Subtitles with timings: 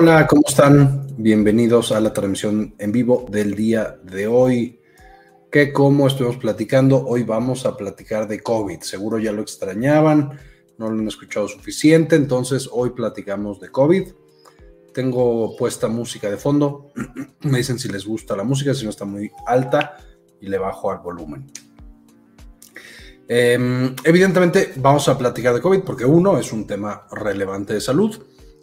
[0.00, 1.08] Hola, ¿cómo están?
[1.16, 4.80] Bienvenidos a la transmisión en vivo del día de hoy.
[5.50, 8.78] Que como estuvimos platicando, hoy vamos a platicar de COVID.
[8.82, 10.38] Seguro ya lo extrañaban,
[10.78, 14.06] no lo han escuchado suficiente, entonces hoy platicamos de COVID.
[14.94, 16.92] Tengo puesta música de fondo.
[17.40, 19.96] Me dicen si les gusta la música, si no está muy alta
[20.40, 21.50] y le bajo al volumen.
[23.26, 28.16] Em, evidentemente vamos a platicar de COVID porque uno es un tema relevante de salud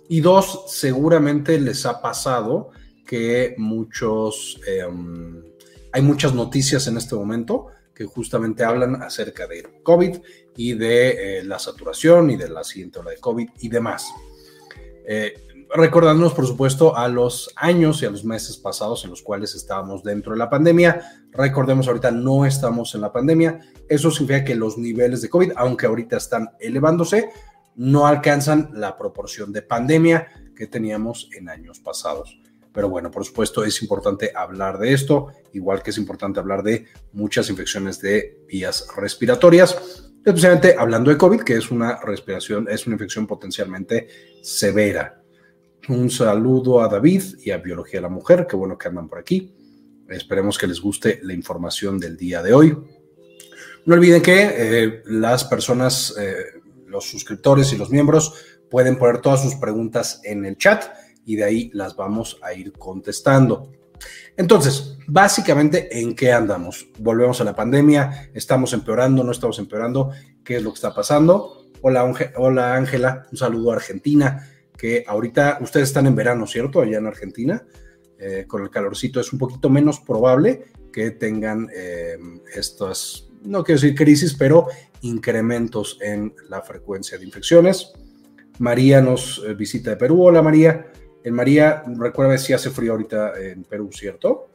[0.10, 2.72] y dos, seguramente les ha pasado
[3.06, 5.44] que muchos, em,
[5.92, 10.18] hay muchas noticias en este momento que justamente hablan acerca de COVID
[10.58, 14.08] y de eh, la saturación y de la siguiente ola de COVID y demás.
[15.08, 15.34] Eh,
[15.74, 20.04] recordándonos, por supuesto, a los años y a los meses pasados en los cuales estábamos
[20.04, 21.26] dentro de la pandemia.
[21.32, 23.60] Recordemos, ahorita no estamos en la pandemia.
[23.88, 27.30] Eso significa que los niveles de COVID, aunque ahorita están elevándose,
[27.76, 32.40] no alcanzan la proporción de pandemia que teníamos en años pasados.
[32.74, 36.86] Pero bueno, por supuesto es importante hablar de esto, igual que es importante hablar de
[37.14, 42.96] muchas infecciones de vías respiratorias, especialmente hablando de COVID, que es una respiración, es una
[42.96, 44.08] infección potencialmente
[44.42, 45.22] severa.
[45.88, 49.20] Un saludo a David y a Biología de la Mujer, qué bueno que andan por
[49.20, 49.56] aquí.
[50.10, 52.78] Esperemos que les guste la información del día de hoy.
[53.86, 56.36] No olviden que eh, las personas eh,
[56.96, 58.34] los suscriptores y los miembros
[58.70, 60.86] pueden poner todas sus preguntas en el chat
[61.26, 63.72] y de ahí las vamos a ir contestando.
[64.38, 66.88] Entonces, básicamente, ¿en qué andamos?
[67.00, 70.12] Volvemos a la pandemia, estamos empeorando, no estamos empeorando,
[70.44, 71.68] ¿qué es lo que está pasando?
[71.82, 76.82] Hola, hola Ángela, un saludo a Argentina, que ahorita ustedes están en verano, ¿cierto?
[76.82, 77.66] Allá en Argentina,
[78.18, 82.18] eh, con el calorcito es un poquito menos probable que tengan eh,
[82.54, 84.68] estas, no quiero decir crisis, pero
[85.06, 87.94] incrementos en la frecuencia de infecciones.
[88.60, 90.24] María nos eh, visita de Perú.
[90.24, 90.92] Hola María.
[91.24, 94.50] En María, recuerda si hace frío ahorita en Perú, ¿cierto?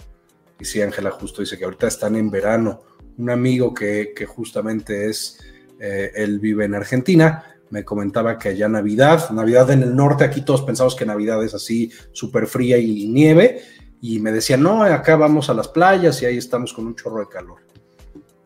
[0.58, 2.82] Y sí, Ángela justo dice que ahorita están en verano.
[3.18, 5.38] Un amigo que, justamente es,
[5.78, 10.42] eh, él vive en Argentina, me comentaba que allá Navidad, Navidad en el norte, aquí
[10.42, 13.62] todos pensamos que Navidad es así súper fría y nieve,
[14.00, 17.20] y me decía, no, acá vamos a las playas y ahí estamos con un chorro
[17.20, 17.69] de calor.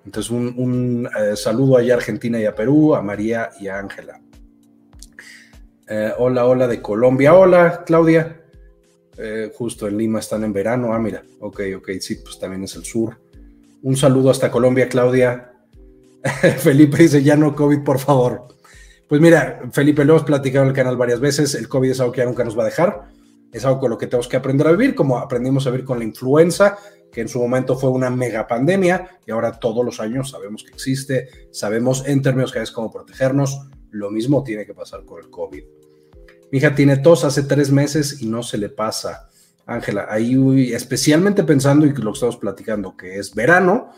[0.04, 4.20] Entonces, un, eh, saludo allá a Argentina y a Perú, a María y a Ángela.
[5.88, 7.34] Eh, hola, hola de Colombia.
[7.34, 8.40] Hola, Claudia.
[9.16, 10.92] Eh, justo en Lima están en verano.
[10.92, 11.22] Ah, mira.
[11.40, 11.90] Ok, ok.
[12.00, 13.18] Sí, pues también es el sur.
[13.82, 15.52] Un saludo hasta Colombia, Claudia.
[16.58, 18.48] Felipe dice, ya no COVID, por favor.
[19.08, 21.54] Pues mira, Felipe, lo hemos platicado en el canal varias veces.
[21.54, 23.13] El COVID es algo que ya nunca nos va a dejar.
[23.54, 25.98] Es algo con lo que tenemos que aprender a vivir, como aprendimos a vivir con
[25.98, 26.76] la influenza
[27.14, 30.72] que en su momento fue una mega pandemia y ahora todos los años sabemos que
[30.72, 33.68] existe, sabemos en términos generales cómo protegernos.
[33.92, 35.62] Lo mismo tiene que pasar con el COVID.
[36.50, 39.30] Mi hija tiene tos hace tres meses y no se le pasa.
[39.64, 43.90] Ángela, ahí especialmente pensando y lo que estamos platicando, que es verano,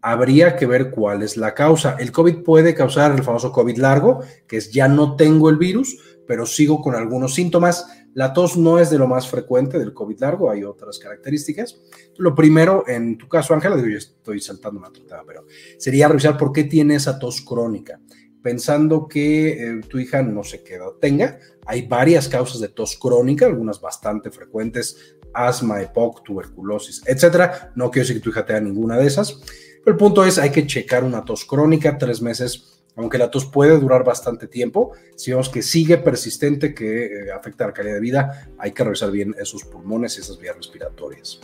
[0.00, 1.96] habría que ver cuál es la causa.
[1.98, 5.98] El COVID puede causar el famoso COVID largo, que es ya no tengo el virus,
[6.26, 10.20] pero sigo con algunos síntomas la tos no es de lo más frecuente del COVID
[10.20, 11.80] largo, hay otras características.
[12.16, 15.44] Lo primero, en tu caso, Ángela, yo estoy saltando una tratada, pero
[15.78, 18.00] sería revisar por qué tiene esa tos crónica.
[18.40, 23.46] Pensando que eh, tu hija no se queda tenga, hay varias causas de tos crónica,
[23.46, 27.72] algunas bastante frecuentes, asma, EPOC, tuberculosis, etcétera.
[27.74, 29.40] No quiero decir que tu hija tenga ninguna de esas,
[29.86, 33.78] el punto es, hay que checar una tos crónica tres meses aunque la tos puede
[33.78, 38.48] durar bastante tiempo, si vemos que sigue persistente, que eh, afecta la calidad de vida,
[38.58, 41.40] hay que revisar bien esos pulmones y esas vías respiratorias.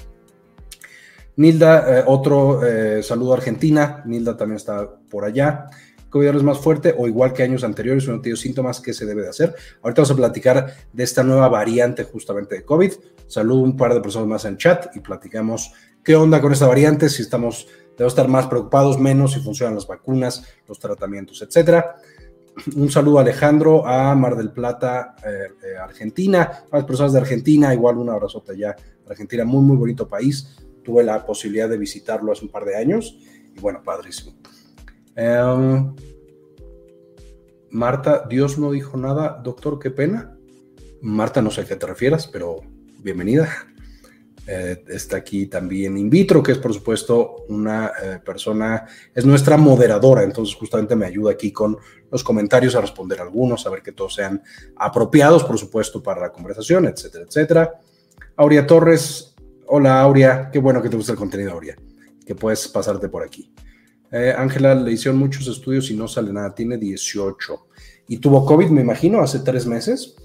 [1.37, 4.03] Nilda, eh, otro eh, saludo a Argentina.
[4.05, 5.71] Nilda también está por allá.
[6.11, 9.23] COVID es más fuerte o igual que años anteriores, no tiene síntomas, ¿qué se debe
[9.23, 9.55] de hacer?
[9.81, 12.93] Ahorita vamos a platicar de esta nueva variante justamente de COVID.
[13.29, 15.73] Saludo un par de personas más en chat y platicamos
[16.03, 17.69] qué onda con esta variante, si estamos
[18.01, 21.97] Debemos estar más preocupados, menos si funcionan las vacunas, los tratamientos, etcétera.
[22.75, 27.19] Un saludo a Alejandro, a Mar del Plata, eh, eh, Argentina, a las personas de
[27.19, 28.75] Argentina, igual un abrazote allá.
[29.07, 30.57] Argentina, muy, muy bonito país.
[30.83, 33.19] Tuve la posibilidad de visitarlo hace un par de años
[33.55, 34.33] y bueno, padrísimo.
[35.15, 35.95] Em,
[37.69, 40.39] Marta, Dios no dijo nada, doctor, qué pena.
[41.03, 42.63] Marta, no sé a qué te refieras, pero
[43.03, 43.51] bienvenida.
[44.53, 49.57] Eh, está aquí también In Vitro, que es por supuesto una eh, persona, es nuestra
[49.57, 51.79] moderadora, entonces justamente me ayuda aquí con
[52.11, 54.43] los comentarios a responder algunos, a ver que todos sean
[54.75, 57.81] apropiados, por supuesto, para la conversación, etcétera, etcétera.
[58.35, 59.37] Aurea Torres,
[59.69, 61.77] hola Aurea, qué bueno que te gusta el contenido, Aurea,
[62.27, 63.55] que puedes pasarte por aquí.
[64.11, 67.69] Eh, Ángela le hicieron muchos estudios y no sale nada, tiene 18
[68.09, 70.17] y tuvo COVID, me imagino, hace tres meses.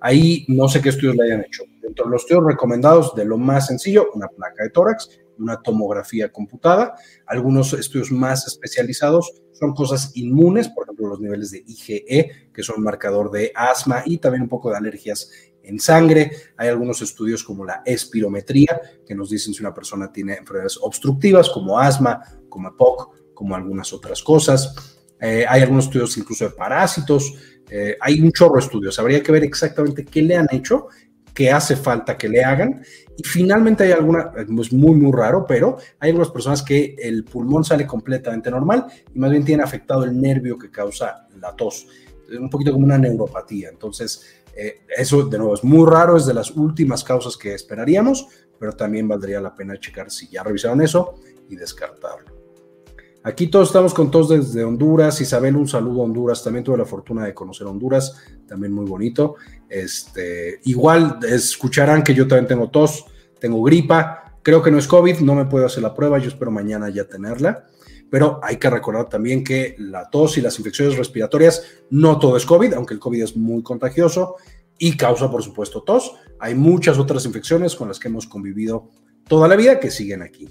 [0.00, 1.64] Ahí no sé qué estudios le hayan hecho.
[1.82, 5.08] Dentro de los estudios recomendados, de lo más sencillo, una placa de tórax,
[5.38, 6.94] una tomografía computada.
[7.26, 12.82] Algunos estudios más especializados son cosas inmunes, por ejemplo, los niveles de IgE, que son
[12.82, 15.30] marcador de asma y también un poco de alergias
[15.62, 16.30] en sangre.
[16.56, 21.50] Hay algunos estudios como la espirometría, que nos dicen si una persona tiene enfermedades obstructivas
[21.50, 24.99] como asma, como EPOC, como algunas otras cosas.
[25.20, 27.34] Eh, hay algunos estudios incluso de parásitos.
[27.68, 28.98] Eh, hay un chorro de estudios.
[28.98, 30.88] Habría que ver exactamente qué le han hecho,
[31.34, 32.82] qué hace falta que le hagan.
[33.16, 37.64] Y finalmente hay alguna, es muy, muy raro, pero hay algunas personas que el pulmón
[37.64, 41.86] sale completamente normal y más bien tiene afectado el nervio que causa la tos.
[42.38, 43.68] Un poquito como una neuropatía.
[43.68, 48.26] Entonces, eh, eso de nuevo es muy raro, es de las últimas causas que esperaríamos,
[48.58, 51.16] pero también valdría la pena checar si ya revisaron eso
[51.48, 52.39] y descartarlo.
[53.22, 55.20] Aquí todos estamos con todos desde Honduras.
[55.20, 56.42] Isabel, un saludo a Honduras.
[56.42, 58.16] También tuve la fortuna de conocer Honduras,
[58.48, 59.34] también muy bonito.
[59.68, 63.04] Este, igual escucharán que yo también tengo tos,
[63.38, 64.38] tengo gripa.
[64.42, 66.18] Creo que no es COVID, no me puedo hacer la prueba.
[66.18, 67.66] Yo espero mañana ya tenerla.
[68.08, 72.46] Pero hay que recordar también que la tos y las infecciones respiratorias, no todo es
[72.46, 74.36] COVID, aunque el COVID es muy contagioso
[74.78, 76.14] y causa, por supuesto, tos.
[76.38, 78.88] Hay muchas otras infecciones con las que hemos convivido
[79.28, 80.48] toda la vida que siguen aquí.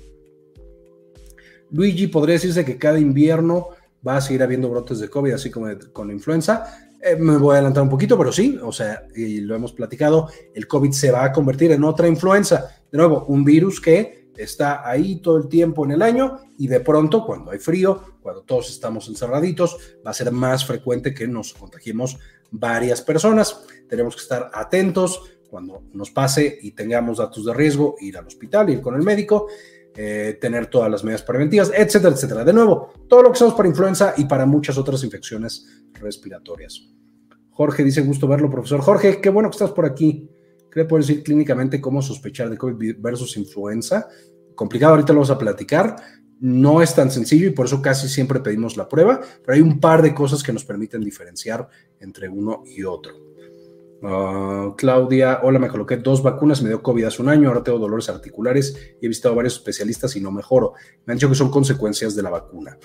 [1.72, 3.70] Luigi, podría decirse que cada invierno
[4.06, 6.90] va a seguir habiendo brotes de COVID, así como con la influenza.
[7.02, 10.30] Eh, me voy a adelantar un poquito, pero sí, o sea, y lo hemos platicado,
[10.54, 12.76] el COVID se va a convertir en otra influenza.
[12.92, 16.80] De nuevo, un virus que está ahí todo el tiempo en el año y de
[16.80, 21.54] pronto, cuando hay frío, cuando todos estamos encerraditos, va a ser más frecuente que nos
[21.54, 22.18] contagiemos
[22.52, 23.62] varias personas.
[23.88, 28.70] Tenemos que estar atentos cuando nos pase y tengamos datos de riesgo, ir al hospital,
[28.70, 29.48] ir con el médico
[30.02, 32.46] eh, tener todas las medidas preventivas, etcétera, etcétera.
[32.46, 36.88] De nuevo, todo lo que hacemos para influenza y para muchas otras infecciones respiratorias.
[37.50, 38.80] Jorge dice, gusto verlo, profesor.
[38.80, 40.30] Jorge, qué bueno que estás por aquí.
[40.72, 44.08] ¿Qué le puedo decir clínicamente cómo sospechar de COVID versus influenza?
[44.56, 45.98] Complicado, ahorita lo vamos a platicar.
[46.40, 49.82] No es tan sencillo y por eso casi siempre pedimos la prueba, pero hay un
[49.82, 51.68] par de cosas que nos permiten diferenciar
[52.00, 53.29] entre uno y otro.
[54.02, 57.80] Ah, Claudia, hola, me coloqué dos vacunas, me dio COVID hace un año, ahora tengo
[57.80, 60.74] dolores articulares y he visitado a varios especialistas y no mejoro.
[61.06, 62.78] Me han dicho que son consecuencias de la vacuna.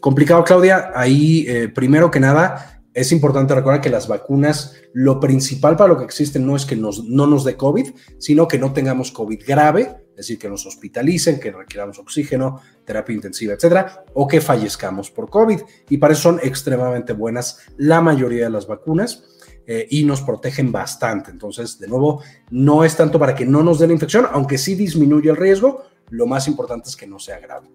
[0.00, 0.90] Complicado, Claudia.
[0.94, 5.98] Ahí, eh, primero que nada, es importante recordar que las vacunas, lo principal para lo
[5.98, 9.42] que existen no es que nos, no nos dé COVID, sino que no tengamos COVID
[9.46, 15.10] grave, es decir, que nos hospitalicen, que requiramos oxígeno, terapia intensiva, etcétera, o que fallezcamos
[15.10, 15.60] por COVID.
[15.88, 19.24] Y para eso son extremadamente buenas la mayoría de las vacunas.
[19.66, 21.30] Eh, y nos protegen bastante.
[21.30, 22.20] Entonces, de nuevo,
[22.50, 25.84] no es tanto para que no nos dé la infección, aunque sí disminuye el riesgo,
[26.10, 27.68] lo más importante es que no sea grave.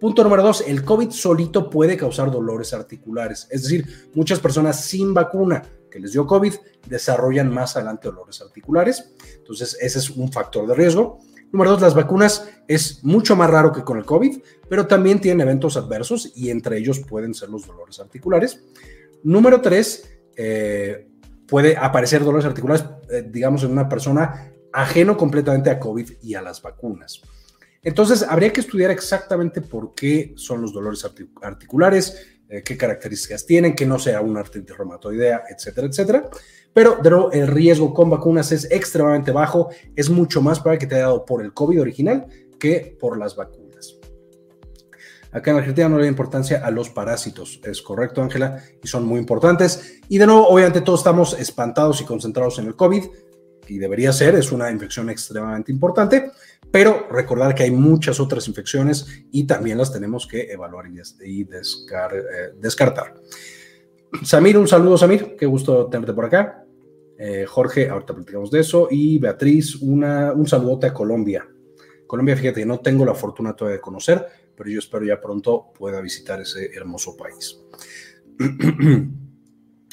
[0.00, 3.48] Punto número dos, el COVID solito puede causar dolores articulares.
[3.50, 6.54] Es decir, muchas personas sin vacuna que les dio COVID
[6.86, 9.12] desarrollan más adelante dolores articulares.
[9.36, 11.18] Entonces, ese es un factor de riesgo.
[11.50, 15.40] Número dos, las vacunas es mucho más raro que con el COVID, pero también tienen
[15.40, 18.62] eventos adversos y entre ellos pueden ser los dolores articulares.
[19.24, 21.07] Número tres, eh,
[21.48, 26.42] puede aparecer dolores articulares, eh, digamos, en una persona ajeno completamente a COVID y a
[26.42, 27.20] las vacunas.
[27.82, 31.04] Entonces, habría que estudiar exactamente por qué son los dolores
[31.42, 36.30] articulares, eh, qué características tienen, que no sea una artritis reumatoidea, etcétera, etcétera.
[36.72, 40.86] Pero de nuevo, el riesgo con vacunas es extremadamente bajo, es mucho más para que
[40.86, 42.26] te haya dado por el COVID original
[42.58, 43.67] que por las vacunas.
[45.32, 49.04] Acá en Argentina no le da importancia a los parásitos, es correcto, Ángela, y son
[49.04, 50.00] muy importantes.
[50.08, 53.04] Y de nuevo, obviamente todos estamos espantados y concentrados en el COVID,
[53.68, 56.32] y debería ser, es una infección extremadamente importante,
[56.70, 60.86] pero recordar que hay muchas otras infecciones y también las tenemos que evaluar
[61.22, 61.46] y, eh,
[62.58, 63.14] descartar.
[64.22, 66.64] Samir, un saludo, Samir, qué gusto tenerte por acá.
[67.18, 68.88] Eh, Jorge, ahorita platicamos de eso.
[68.90, 71.46] Y Beatriz, una, un saludote a Colombia.
[72.06, 74.26] Colombia, fíjate, no tengo la fortuna todavía de conocer,
[74.58, 77.60] pero yo espero ya pronto pueda visitar ese hermoso país.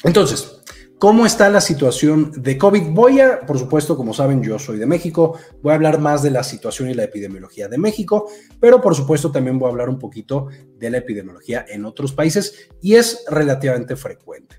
[0.04, 0.60] Entonces,
[0.98, 2.90] ¿cómo está la situación de COVID?
[2.90, 6.32] Voy a, por supuesto, como saben, yo soy de México, voy a hablar más de
[6.32, 8.28] la situación y la epidemiología de México,
[8.60, 12.68] pero por supuesto también voy a hablar un poquito de la epidemiología en otros países
[12.82, 14.56] y es relativamente frecuente.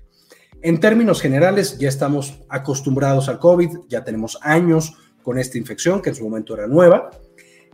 [0.60, 6.08] En términos generales, ya estamos acostumbrados al COVID, ya tenemos años con esta infección que
[6.08, 7.10] en su momento era nueva.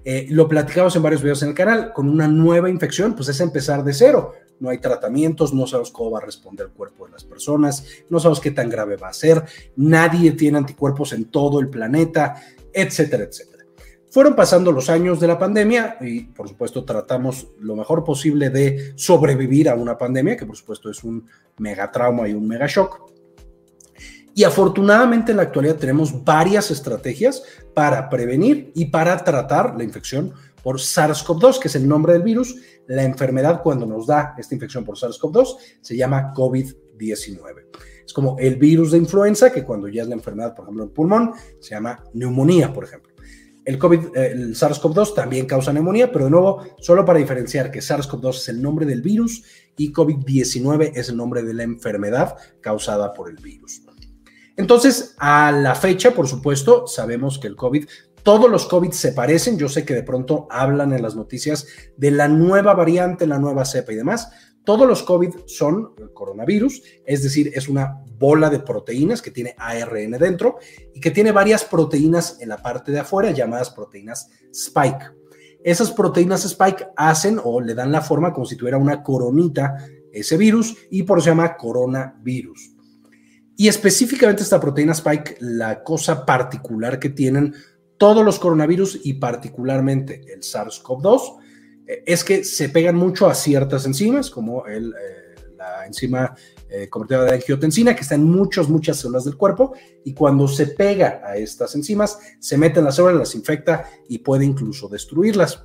[0.05, 3.41] Eh, lo platicamos en varios videos en el canal, con una nueva infección, pues es
[3.41, 4.35] empezar de cero.
[4.61, 8.21] No hay tratamientos, no sabemos cómo va a responder el cuerpo de las personas, no
[8.21, 9.45] sabemos qué tan grave va a ser,
[9.77, 12.37] nadie tiene anticuerpos en todo el planeta,
[12.73, 13.65] etcétera, etcétera.
[14.11, 18.93] Fueron pasando los años de la pandemia y por supuesto tratamos lo mejor posible de
[18.95, 21.27] sobrevivir a una pandemia, que por supuesto es un
[21.59, 23.14] mega trauma y un mega shock.
[24.35, 30.33] Y afortunadamente en la actualidad tenemos varias estrategias para prevenir y para tratar la infección
[30.63, 32.57] por SARS-CoV-2, que es el nombre del virus.
[32.89, 37.67] La enfermedad cuando nos da esta infección por SARS-CoV-2 se llama COVID-19.
[38.05, 40.91] Es como el virus de influenza, que cuando ya es la enfermedad, por ejemplo, en
[40.91, 43.13] pulmón, se llama neumonía, por ejemplo.
[43.65, 47.81] El, COVID, eh, el SARS-CoV-2 también causa neumonía, pero de nuevo, solo para diferenciar que
[47.81, 49.45] SARS-CoV-2 es el nombre del virus
[49.77, 53.83] y COVID-19 es el nombre de la enfermedad causada por el virus.
[54.57, 57.87] Entonces, a la fecha, por supuesto, sabemos que el COVID,
[58.23, 59.59] todos los COVID se parecen.
[59.59, 63.65] Yo sé que de pronto hablan en las noticias de la nueva variante, la nueva
[63.65, 64.31] cepa y demás.
[64.65, 70.13] Todos los COVID son coronavirus, es decir, es una bola de proteínas que tiene ARN
[70.13, 70.57] dentro
[70.95, 75.13] y que tiene varias proteínas en la parte de afuera llamadas proteínas spike.
[75.63, 79.77] Esas proteínas spike hacen o le dan la forma como si tuviera una coronita
[80.11, 82.74] ese virus y por eso se llama coronavirus.
[83.57, 87.55] Y específicamente esta proteína spike, la cosa particular que tienen
[87.99, 91.39] todos los coronavirus y particularmente el SARS-CoV-2
[91.87, 96.35] eh, es que se pegan mucho a ciertas enzimas, como el, eh, la enzima
[96.69, 100.67] eh, convertida de angiotensina, que está en muchas, muchas células del cuerpo, y cuando se
[100.69, 105.63] pega a estas enzimas, se mete en las células, las infecta y puede incluso destruirlas.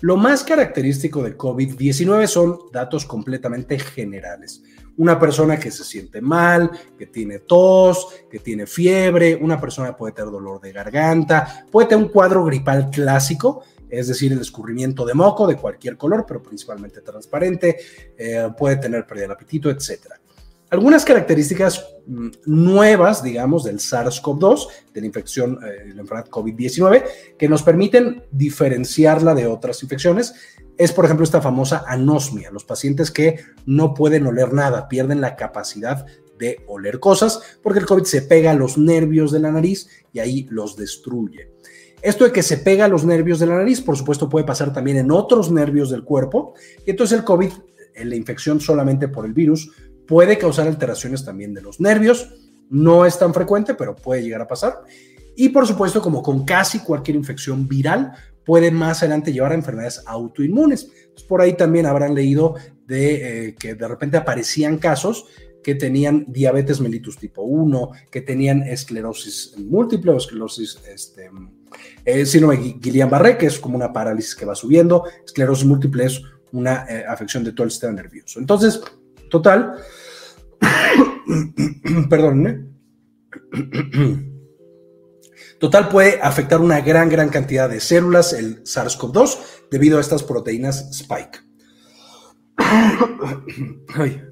[0.00, 4.62] Lo más característico de COVID-19 son datos completamente generales.
[4.98, 10.14] Una persona que se siente mal, que tiene tos, que tiene fiebre, una persona puede
[10.14, 15.14] tener dolor de garganta, puede tener un cuadro gripal clásico, es decir, el escurrimiento de
[15.14, 17.76] moco de cualquier color, pero principalmente transparente,
[18.16, 20.18] eh, puede tener pérdida del apetito, etcétera.
[20.68, 27.04] Algunas características mm, nuevas, digamos, del SARS-CoV-2, de la infección, eh, la enfermedad COVID-19,
[27.38, 30.34] que nos permiten diferenciarla de otras infecciones,
[30.78, 35.36] es, por ejemplo, esta famosa anosmia, los pacientes que no pueden oler nada, pierden la
[35.36, 36.06] capacidad
[36.38, 40.18] de oler cosas, porque el COVID se pega a los nervios de la nariz y
[40.18, 41.50] ahí los destruye.
[42.02, 44.72] Esto de que se pega a los nervios de la nariz, por supuesto, puede pasar
[44.72, 46.54] también en otros nervios del cuerpo,
[46.84, 47.52] entonces el COVID,
[47.94, 49.70] eh, la infección solamente por el virus,
[50.06, 52.28] puede causar alteraciones también de los nervios.
[52.68, 54.82] No es tan frecuente, pero puede llegar a pasar.
[55.36, 58.12] Y por supuesto, como con casi cualquier infección viral,
[58.44, 60.90] puede más adelante llevar a enfermedades autoinmunes.
[61.28, 62.54] por ahí también habrán leído
[62.86, 65.26] de eh, que de repente aparecían casos
[65.62, 71.28] que tenían diabetes mellitus tipo 1, que tenían esclerosis múltiple o esclerosis, este,
[72.04, 76.86] eh, síndrome Guillain-Barré, que es como una parálisis que va subiendo, esclerosis múltiple es una
[76.88, 78.38] eh, afección de todo el sistema nervioso.
[78.38, 78.80] Entonces,
[79.30, 79.74] Total,
[82.10, 82.72] perdón,
[85.58, 89.38] Total puede afectar una gran, gran cantidad de células, el SARS-CoV-2,
[89.70, 91.40] debido a estas proteínas spike.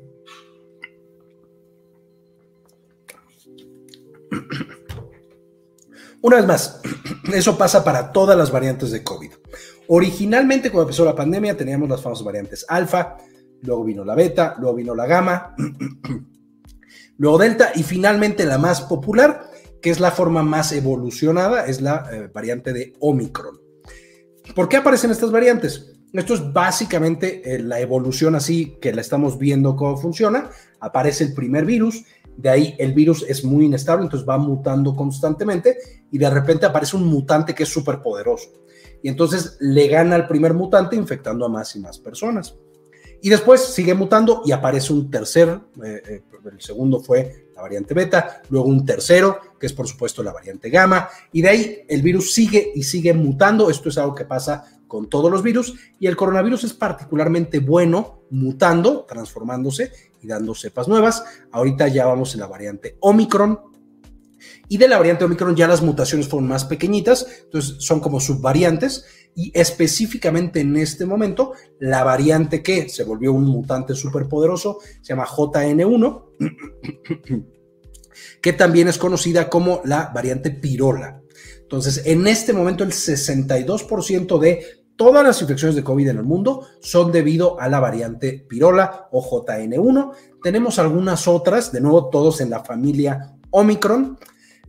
[6.20, 6.80] Una vez más,
[7.34, 9.30] eso pasa para todas las variantes de COVID.
[9.88, 13.18] Originalmente, cuando empezó la pandemia, teníamos las famosas variantes alfa,
[13.60, 15.54] luego vino la beta, luego vino la gamma,
[17.18, 19.50] luego delta y finalmente la más popular,
[19.84, 23.60] que es la forma más evolucionada, es la eh, variante de Omicron.
[24.54, 25.92] ¿Por qué aparecen estas variantes?
[26.10, 30.48] Esto es básicamente eh, la evolución así que la estamos viendo cómo funciona.
[30.80, 32.02] Aparece el primer virus,
[32.34, 35.76] de ahí el virus es muy inestable, entonces va mutando constantemente
[36.10, 38.52] y de repente aparece un mutante que es súper poderoso.
[39.02, 42.56] Y entonces le gana al primer mutante infectando a más y más personas.
[43.20, 48.68] Y después sigue mutando y aparece un tercer, eh, el segundo fue variante beta, luego
[48.68, 52.72] un tercero, que es por supuesto la variante gamma, y de ahí el virus sigue
[52.74, 53.70] y sigue mutando.
[53.70, 58.20] Esto es algo que pasa con todos los virus y el coronavirus es particularmente bueno
[58.30, 59.90] mutando, transformándose
[60.22, 61.24] y dando cepas nuevas.
[61.50, 63.58] Ahorita ya vamos en la variante Omicron,
[64.68, 69.04] y de la variante Omicron ya las mutaciones fueron más pequeñitas, entonces son como subvariantes
[69.36, 75.26] y específicamente en este momento la variante que se volvió un mutante superpoderoso se llama
[75.26, 76.22] JN1,
[78.40, 81.20] que también es conocida como la variante pirola.
[81.60, 86.66] Entonces, en este momento el 62% de todas las infecciones de COVID en el mundo
[86.80, 90.12] son debido a la variante pirola o JN1.
[90.42, 94.18] Tenemos algunas otras, de nuevo todos en la familia Omicron,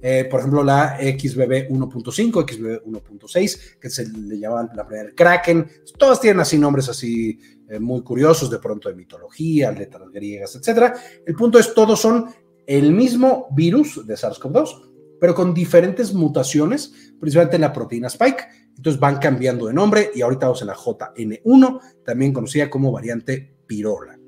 [0.02, 5.68] eh, por ejemplo, la XBB 1.5, XBB 1.6, que se le llaman la primera Kraken.
[5.98, 10.94] Todas tienen así nombres así eh, muy curiosos, de pronto de mitología, letras griegas, etc.
[11.25, 12.28] El punto es, todos son
[12.67, 18.43] el mismo virus de SARS-CoV-2, pero con diferentes mutaciones, principalmente en la proteína Spike.
[18.75, 23.55] Entonces van cambiando de nombre y ahorita vamos en la JN1, también conocida como variante
[23.65, 24.19] pirola.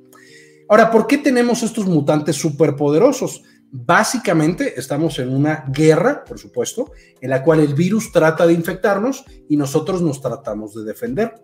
[0.70, 3.44] Ahora, ¿por qué tenemos estos mutantes superpoderosos?
[3.72, 9.26] Básicamente estamos en una guerra, por supuesto, en la cual el virus trata de infectarnos
[9.50, 11.36] y nosotros nos tratamos de defender.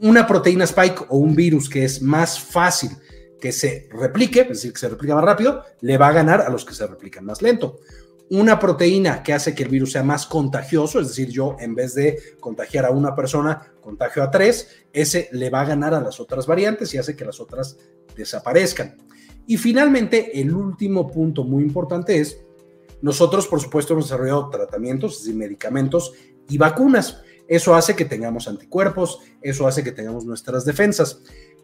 [0.00, 2.90] Una proteína spike o un virus que es más fácil
[3.40, 6.50] que se replique, es decir, que se replica más rápido, le va a ganar a
[6.50, 7.78] los que se replican más lento.
[8.30, 11.94] Una proteína que hace que el virus sea más contagioso, es decir, yo en vez
[11.94, 16.20] de contagiar a una persona, contagio a tres, ese le va a ganar a las
[16.20, 17.76] otras variantes y hace que las otras
[18.16, 18.96] desaparezcan.
[19.46, 22.40] Y finalmente, el último punto muy importante es,
[23.02, 26.12] nosotros por supuesto hemos desarrollado tratamientos, es decir, medicamentos
[26.48, 27.22] y vacunas.
[27.48, 31.20] Eso hace que tengamos anticuerpos, eso hace que tengamos nuestras defensas.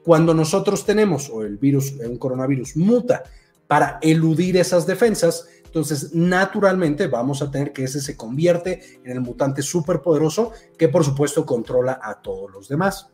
[0.06, 3.25] Cuando nosotros tenemos, o el virus, un coronavirus muta
[3.66, 9.20] para eludir esas defensas, entonces naturalmente vamos a tener que ese se convierte en el
[9.20, 13.08] mutante superpoderoso que por supuesto controla a todos los demás.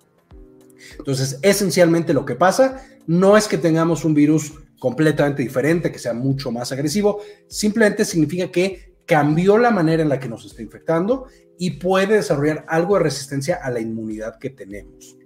[0.98, 6.12] Entonces, esencialmente lo que pasa no es que tengamos un virus completamente diferente, que sea
[6.12, 11.26] mucho más agresivo, simplemente significa que cambió la manera en la que nos está infectando
[11.58, 15.16] y puede desarrollar algo de resistencia a la inmunidad que tenemos.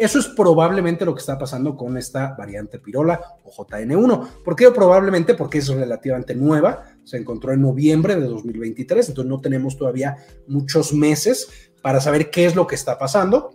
[0.00, 4.42] Eso es probablemente lo que está pasando con esta variante pirola o JN1.
[4.42, 5.34] ¿Por qué probablemente?
[5.34, 10.16] Porque es relativamente nueva, se encontró en noviembre de 2023, entonces no tenemos todavía
[10.46, 11.50] muchos meses
[11.82, 13.54] para saber qué es lo que está pasando.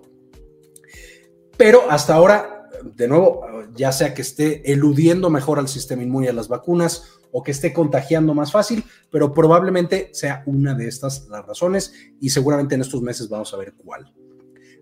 [1.57, 3.41] Pero hasta ahora, de nuevo,
[3.75, 7.73] ya sea que esté eludiendo mejor al sistema inmune a las vacunas o que esté
[7.73, 13.01] contagiando más fácil, pero probablemente sea una de estas las razones y seguramente en estos
[13.01, 14.13] meses vamos a ver cuál.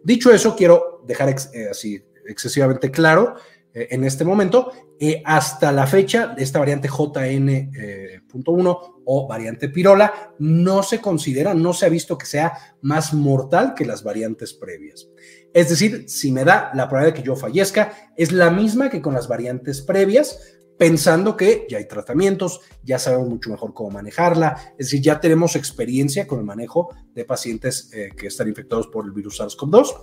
[0.04, 3.36] Dicho eso, quiero dejar eh, así excesivamente claro
[3.74, 10.84] eh, en este momento, eh, hasta la fecha, esta variante JN.1 o variante pirola no
[10.84, 15.10] se considera, no se ha visto que sea más mortal que las variantes previas.
[15.54, 19.02] Es decir, si me da la probabilidad de que yo fallezca, es la misma que
[19.02, 24.74] con las variantes previas, pensando que ya hay tratamientos, ya sabemos mucho mejor cómo manejarla,
[24.78, 29.06] es decir, ya tenemos experiencia con el manejo de pacientes eh, que están infectados por
[29.06, 29.94] el virus SARS-CoV-2.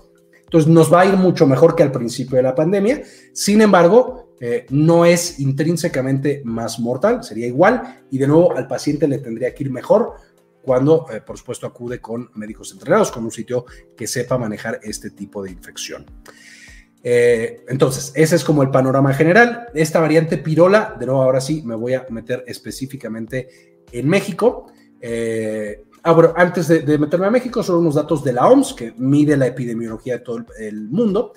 [0.45, 3.03] Entonces nos va a ir mucho mejor que al principio de la pandemia.
[3.33, 9.07] Sin embargo, eh, no es intrínsecamente más mortal, sería igual y de nuevo al paciente
[9.07, 10.15] le tendría que ir mejor
[10.63, 13.65] cuando, eh, por supuesto, acude con médicos entrenados, con un sitio
[13.97, 16.07] que sepa manejar este tipo de infección.
[17.03, 19.69] Eh, entonces, ese es como el panorama general.
[19.75, 23.49] Esta variante pirola, de nuevo, ahora sí me voy a meter específicamente
[23.91, 24.67] en México.
[25.01, 28.93] Eh, ah, bueno, antes de, meterme a México, son unos datos de la OMS, que
[28.97, 31.33] mide la epidemiología de todo el, mundo.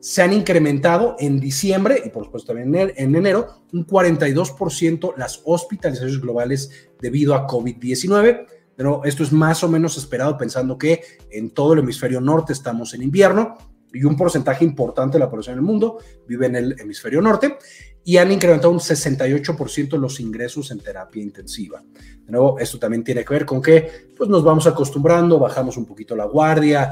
[0.00, 5.42] Se han incrementado en diciembre y por supuesto también en, en enero un 42% las
[5.44, 11.50] hospitalizaciones globales debido a COVID-19 pero esto es más o menos esperado pensando que en
[11.50, 13.56] todo el hemisferio norte estamos en invierno
[13.94, 17.58] y un porcentaje importante de la población del mundo vive en el hemisferio norte
[18.04, 21.82] y han incrementado un 68% los ingresos en terapia intensiva.
[22.24, 25.86] De nuevo, esto también tiene que ver con que pues, nos vamos acostumbrando, bajamos un
[25.86, 26.90] poquito la guardia,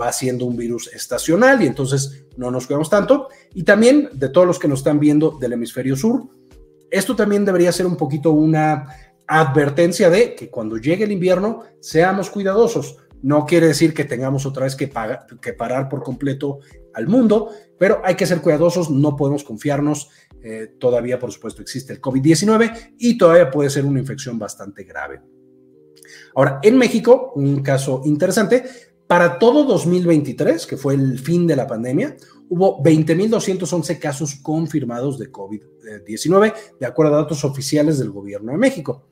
[0.00, 3.28] va siendo un virus estacional y entonces no nos cuidamos tanto.
[3.54, 6.28] Y también de todos los que nos están viendo del hemisferio sur,
[6.90, 8.86] esto también debería ser un poquito una
[9.26, 12.98] advertencia de que cuando llegue el invierno seamos cuidadosos.
[13.24, 14.92] No quiere decir que tengamos otra vez que,
[15.40, 16.58] que parar por completo
[16.92, 20.10] al mundo, pero hay que ser cuidadosos, no podemos confiarnos.
[20.42, 25.22] Eh, todavía, por supuesto, existe el COVID-19 y todavía puede ser una infección bastante grave.
[26.34, 28.64] Ahora, en México, un caso interesante,
[29.06, 32.16] para todo 2023, que fue el fin de la pandemia,
[32.50, 39.06] hubo 20.211 casos confirmados de COVID-19, de acuerdo a datos oficiales del gobierno de México.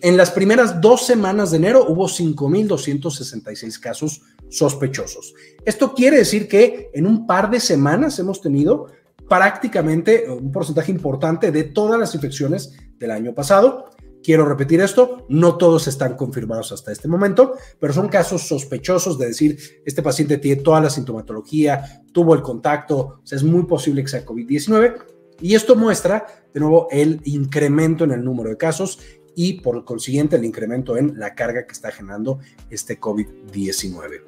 [0.00, 5.34] En las primeras dos semanas de enero hubo 5.266 casos sospechosos.
[5.64, 8.86] Esto quiere decir que en un par de semanas hemos tenido
[9.28, 13.86] prácticamente un porcentaje importante de todas las infecciones del año pasado.
[14.22, 19.26] Quiero repetir esto, no todos están confirmados hasta este momento, pero son casos sospechosos de
[19.26, 24.24] decir, este paciente tiene toda la sintomatología, tuvo el contacto, es muy posible que sea
[24.24, 24.94] COVID-19.
[25.40, 29.00] Y esto muestra, de nuevo, el incremento en el número de casos
[29.34, 32.38] y por consiguiente el incremento en la carga que está generando
[32.70, 34.22] este COVID-19.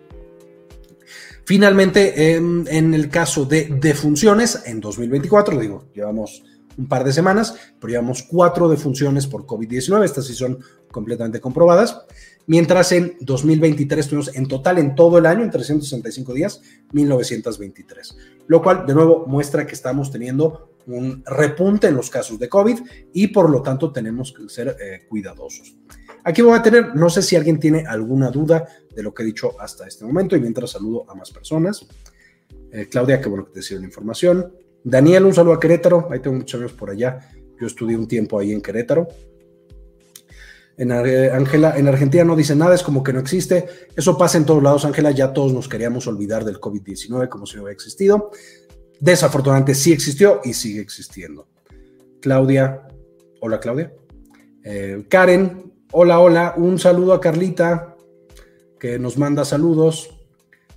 [1.44, 6.42] Finalmente, en, en, el caso de defunciones, en 2024, digo, llevamos
[6.76, 10.58] un par de semanas, pero llevamos cuatro defunciones por COVID-19, estas sí son
[10.90, 12.02] completamente comprobadas,
[12.46, 16.62] mientras en 2023 tuvimos en total en todo el año, en 365 días,
[16.92, 22.48] 1923, lo cual de nuevo muestra que estamos teniendo un repunte en los casos de
[22.48, 22.78] COVID
[23.12, 25.76] y por lo tanto tenemos que ser eh, cuidadosos.
[26.24, 29.26] Aquí voy a tener, no sé si alguien tiene alguna duda de lo que he
[29.26, 31.86] dicho hasta este momento y mientras saludo a más personas.
[32.72, 34.52] Eh, Claudia, qué bueno que te sirve la información.
[34.82, 36.08] Daniel, un saludo a Querétaro.
[36.10, 37.18] Ahí tengo muchos amigos por allá
[37.60, 39.08] Yo estudié un tiempo ahí en Querétaro.
[40.76, 43.66] En, Angela, en Argentina no dice nada, es como que no existe.
[43.94, 45.12] Eso pasa en todos lados, Ángela.
[45.12, 48.30] Ya todos nos queríamos olvidar del COVID-19 como si no hubiera existido.
[49.00, 51.48] Desafortunadamente sí existió y sigue existiendo.
[52.20, 52.88] Claudia,
[53.40, 53.92] hola Claudia.
[54.62, 56.54] Eh, Karen, hola, hola.
[56.56, 57.96] Un saludo a Carlita,
[58.78, 60.10] que nos manda saludos.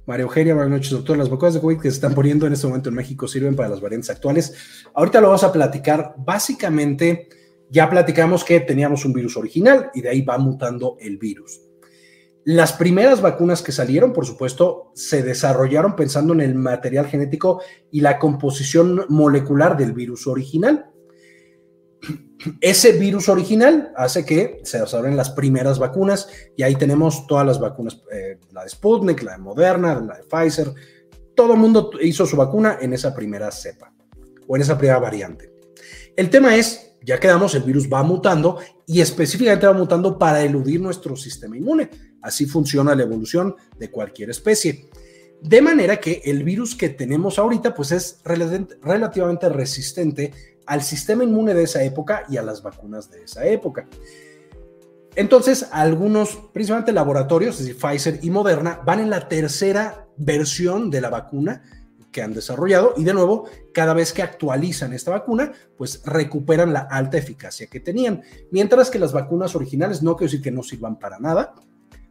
[0.05, 1.17] María Eugenia, buenas noches, doctor.
[1.17, 3.69] Las vacunas de COVID que se están poniendo en este momento en México sirven para
[3.69, 4.53] las variantes actuales.
[4.93, 6.15] Ahorita lo vamos a platicar.
[6.17, 7.27] Básicamente,
[7.69, 11.61] ya platicamos que teníamos un virus original y de ahí va mutando el virus.
[12.49, 17.99] Las primeras vacunas que salieron, por supuesto, se desarrollaron pensando en el material genético y
[17.99, 20.89] la composición molecular del virus original.
[22.61, 27.59] Ese virus original hace que se desarrollen las primeras vacunas y ahí tenemos todas las
[27.59, 30.73] vacunas, eh, la de Sputnik, la de Moderna, la de Pfizer.
[31.35, 33.93] Todo el mundo hizo su vacuna en esa primera cepa
[34.47, 35.51] o en esa primera variante.
[36.15, 40.81] El tema es ya quedamos, el virus va mutando y específicamente va mutando para eludir
[40.81, 41.89] nuestro sistema inmune.
[42.21, 44.89] Así funciona la evolución de cualquier especie.
[45.41, 50.33] De manera que el virus que tenemos ahorita pues es relativamente resistente
[50.65, 53.87] al sistema inmune de esa época y a las vacunas de esa época.
[55.15, 61.01] Entonces, algunos, principalmente laboratorios, es decir, Pfizer y Moderna, van en la tercera versión de
[61.01, 61.63] la vacuna
[62.11, 66.81] que han desarrollado y de nuevo, cada vez que actualizan esta vacuna, pues recuperan la
[66.81, 68.21] alta eficacia que tenían.
[68.51, 71.55] Mientras que las vacunas originales no quiero decir que no sirvan para nada,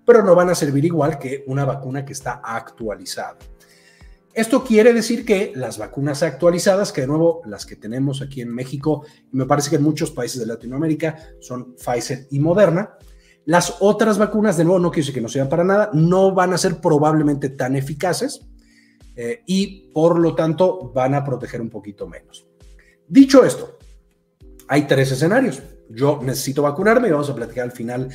[0.07, 3.37] pero no van a servir igual que una vacuna que está actualizada.
[4.33, 8.55] Esto quiere decir que las vacunas actualizadas, que de nuevo las que tenemos aquí en
[8.55, 12.97] México, me parece que en muchos países de Latinoamérica son Pfizer y Moderna,
[13.47, 16.53] las otras vacunas, de nuevo, no quiero decir que no sirvan para nada, no van
[16.53, 18.47] a ser probablemente tan eficaces,
[19.17, 22.47] eh, y por lo tanto van a proteger un poquito menos.
[23.09, 23.79] Dicho esto,
[24.69, 25.63] hay tres escenarios.
[25.89, 28.11] Yo necesito vacunarme y vamos a platicar al final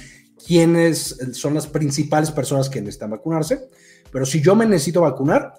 [0.46, 3.70] quiénes son las principales personas que necesitan vacunarse.
[4.12, 5.54] Pero si yo me necesito vacunar,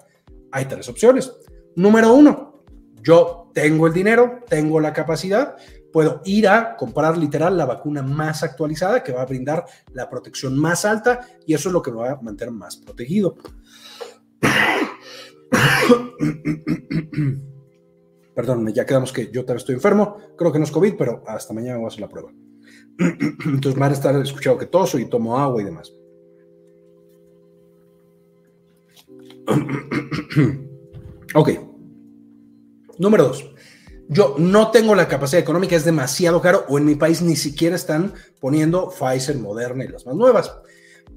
[0.51, 1.31] hay tres opciones.
[1.75, 2.63] Número uno,
[3.01, 5.55] yo tengo el dinero, tengo la capacidad,
[5.91, 10.57] puedo ir a comprar literal la vacuna más actualizada que va a brindar la protección
[10.57, 13.35] más alta y eso es lo que me va a mantener más protegido.
[18.35, 20.17] Perdón, ya quedamos que yo también estoy enfermo.
[20.35, 22.31] Creo que no es COVID, pero hasta mañana voy a hacer la prueba.
[22.99, 25.93] Entonces van a estar escuchando que toso y tomo agua y demás.
[31.35, 31.49] ok.
[32.99, 33.49] Número dos.
[34.09, 37.75] Yo no tengo la capacidad económica, es demasiado caro, o en mi país ni siquiera
[37.75, 40.51] están poniendo Pfizer, Moderna y las más nuevas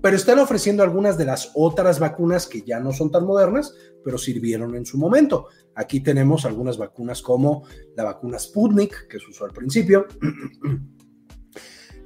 [0.06, 4.18] pero están ofreciendo algunas de las otras vacunas que ya no son tan modernas, pero
[4.18, 5.48] sirvieron en su momento.
[5.74, 7.64] Aquí tenemos algunas vacunas como
[7.96, 10.06] la vacuna Sputnik, que se usó al principio.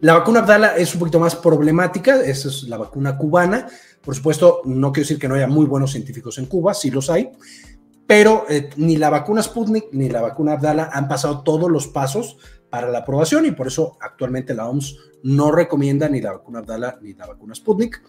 [0.00, 3.66] La vacuna Abdala es un poquito más problemática, esa es la vacuna cubana.
[4.00, 7.10] Por supuesto, no quiero decir que no haya muy buenos científicos en Cuba, sí los
[7.10, 7.30] hay,
[8.06, 12.38] pero eh, ni la vacuna Sputnik ni la vacuna Abdala han pasado todos los pasos
[12.70, 16.98] para la aprobación y por eso actualmente la OMS no recomienda ni la vacuna Abdala
[17.02, 18.02] ni la vacuna Sputnik.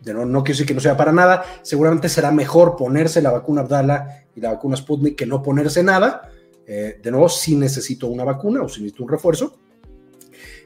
[0.00, 3.30] De no, no quiero decir que no sea para nada, seguramente será mejor ponerse la
[3.30, 6.30] vacuna Abdala y la vacuna Sputnik que no ponerse nada.
[6.66, 9.58] Eh, de nuevo, si necesito una vacuna o si necesito un refuerzo.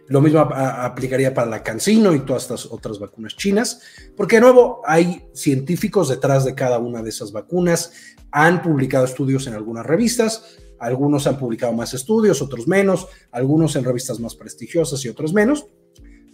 [0.06, 3.80] Lo mismo aplicaría para la Cancino y todas estas otras vacunas chinas,
[4.16, 7.92] porque de nuevo hay científicos detrás de cada una de esas vacunas,
[8.30, 13.84] han publicado estudios en algunas revistas, algunos han publicado más estudios, otros menos, algunos en
[13.84, 15.66] revistas más prestigiosas y otros menos.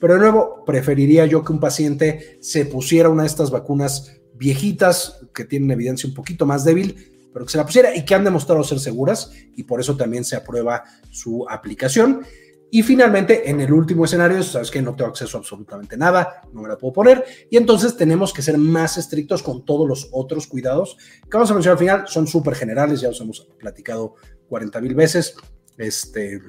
[0.00, 5.20] Pero de nuevo, preferiría yo que un paciente se pusiera una de estas vacunas viejitas
[5.34, 8.24] que tienen evidencia un poquito más débil, pero que se la pusiera y que han
[8.24, 12.22] demostrado ser seguras y por eso también se aprueba su aplicación.
[12.70, 16.62] Y finalmente, en el último escenario, sabes que no tengo acceso a absolutamente nada, no
[16.62, 20.46] me la puedo poner, y entonces tenemos que ser más estrictos con todos los otros
[20.46, 24.14] cuidados que vamos a mencionar al final, son súper generales, ya os hemos platicado
[24.48, 25.34] 40 mil veces,
[25.78, 26.40] este,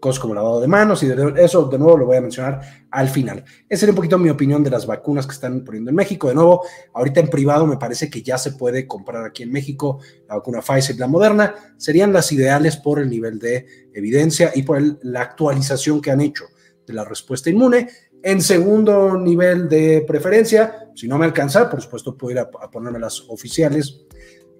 [0.00, 3.44] cosas como lavado de manos y eso de nuevo lo voy a mencionar al final.
[3.68, 6.28] Esa sería un poquito mi opinión de las vacunas que están poniendo en México.
[6.28, 10.00] De nuevo, ahorita en privado me parece que ya se puede comprar aquí en México
[10.28, 11.54] la vacuna Pfizer y la Moderna.
[11.76, 16.44] Serían las ideales por el nivel de evidencia y por la actualización que han hecho
[16.86, 17.88] de la respuesta inmune.
[18.22, 22.98] En segundo nivel de preferencia, si no me alcanza, por supuesto puedo ir a, ponerme
[22.98, 24.06] las oficiales,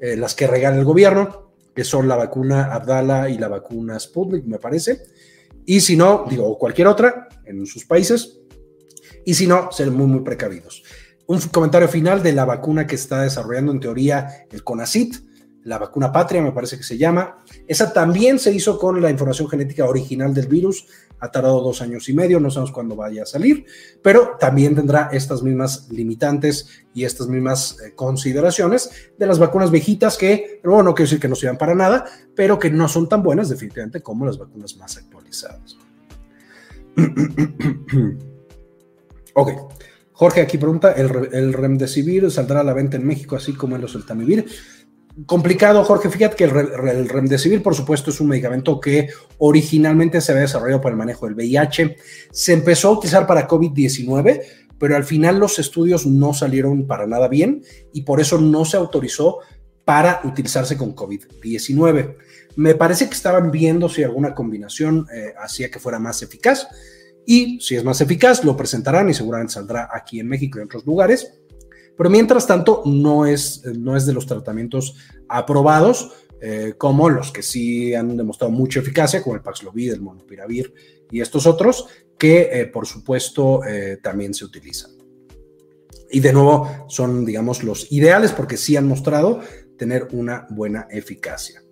[0.01, 4.45] eh, las que regala el gobierno, que son la vacuna Abdala y la vacuna Sputnik,
[4.45, 5.03] me parece.
[5.71, 8.39] Y si no, digo, cualquier otra en sus países.
[9.27, 10.83] Y si no, ser muy, muy precavidos.
[11.27, 15.17] Un comentario final de la vacuna que está desarrollando en teoría el CONACIT,
[15.65, 17.43] la vacuna patria, me parece que se llama.
[17.67, 20.87] Esa también se hizo con la información genética original del virus.
[21.21, 23.67] Ha tardado dos años y medio, no sabemos cuándo vaya a salir,
[24.03, 30.17] pero también tendrá estas mismas limitantes y estas mismas eh, consideraciones de las vacunas viejitas
[30.17, 32.05] que, bueno, no quiero decir que no sirvan para nada,
[32.37, 35.77] pero que no son tan buenas definitivamente como las vacunas más actualizadas.
[39.35, 39.51] ok.
[40.13, 43.83] Jorge aquí pregunta, ¿el, ¿el, Remdesivir saldrá a la venta en México así como en
[43.83, 43.95] los?
[45.27, 46.11] Complicado, Jorge.
[46.11, 50.93] Fíjate que el, Remdesivir, por supuesto, es un medicamento que originalmente se había desarrollado para
[50.93, 51.97] el manejo del VIH.
[52.31, 54.43] Se empezó a utilizar para COVID-19,
[54.79, 58.77] pero al final los estudios no salieron para nada bien y por eso no se
[58.77, 59.39] autorizó
[59.85, 62.17] para utilizarse con COVID-19.
[62.57, 66.69] Me parece que estaban viendo si alguna combinación eh, hacía que fuera más eficaz
[67.25, 70.67] y si es más eficaz lo presentarán y seguramente saldrá aquí en México y en
[70.67, 71.41] otros lugares
[71.99, 74.95] pero mientras tanto no es, no es de los tratamientos
[75.29, 80.73] aprobados, eh, como los que sí han demostrado mucha eficacia, como el Paxlovid, el Monopiravir
[81.11, 84.93] y estos otros, que eh, por supuesto eh, también se utilizan.
[86.09, 89.41] Y de nuevo son, digamos, los ideales porque sí han mostrado
[89.77, 91.63] tener una buena eficacia.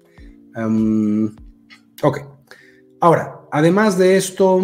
[2.02, 2.18] ok.
[3.00, 4.60] Ahora, además de esto,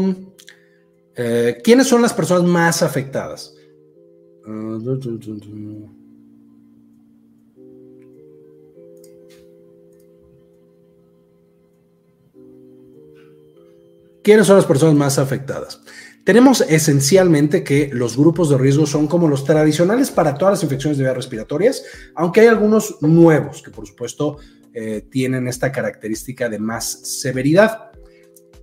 [1.63, 3.55] ¿quiénes son las personas más afectadas?
[14.23, 15.81] ¿Quiénes son las personas más afectadas?
[16.25, 20.97] Tenemos esencialmente que los grupos de riesgo son como los tradicionales para todas las infecciones
[20.97, 21.83] de vías respiratorias,
[22.15, 24.37] aunque hay algunos nuevos que por supuesto
[24.73, 27.91] eh, tienen esta característica de más severidad.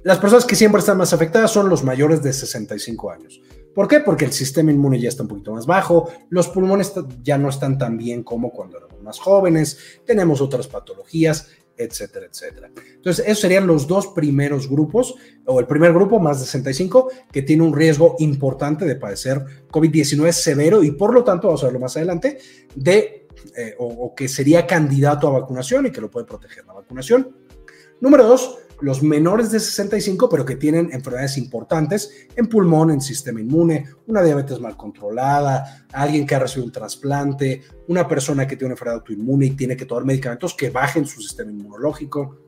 [0.03, 3.41] Las personas que siempre están más afectadas son los mayores de 65 años.
[3.73, 3.99] ¿Por qué?
[3.99, 7.77] Porque el sistema inmune ya está un poquito más bajo, los pulmones ya no están
[7.77, 12.69] tan bien como cuando éramos más jóvenes, tenemos otras patologías, etcétera, etcétera.
[12.95, 17.41] Entonces, esos serían los dos primeros grupos, o el primer grupo, más de 65, que
[17.41, 21.79] tiene un riesgo importante de padecer COVID-19 severo y por lo tanto, vamos a verlo
[21.79, 22.37] más adelante,
[22.75, 27.33] de, eh, o que sería candidato a vacunación y que lo puede proteger la vacunación.
[28.01, 33.41] Número dos, los menores de 65, pero que tienen enfermedades importantes en pulmón, en sistema
[33.41, 38.67] inmune, una diabetes mal controlada, alguien que ha recibido un trasplante, una persona que tiene
[38.67, 42.45] una enfermedad autoinmune y tiene que tomar medicamentos que bajen su sistema inmunológico,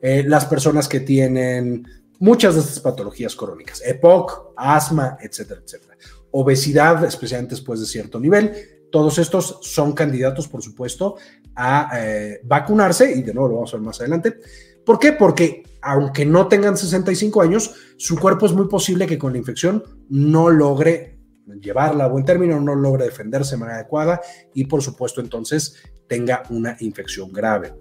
[0.00, 1.86] eh, las personas que tienen
[2.18, 5.96] muchas de estas patologías crónicas, EPOC, asma, etcétera, etcétera.
[6.30, 8.52] Obesidad, especialmente después de cierto nivel,
[8.90, 11.16] todos estos son candidatos, por supuesto,
[11.56, 14.38] a eh, vacunarse y de nuevo lo vamos a ver más adelante.
[14.86, 15.12] ¿Por qué?
[15.12, 19.84] Porque aunque no tengan 65 años, su cuerpo es muy posible que con la infección
[20.08, 21.18] no logre
[21.60, 24.20] llevarla a buen término, no logre defenderse de manera adecuada
[24.54, 25.76] y por supuesto entonces
[26.08, 27.74] tenga una infección grave.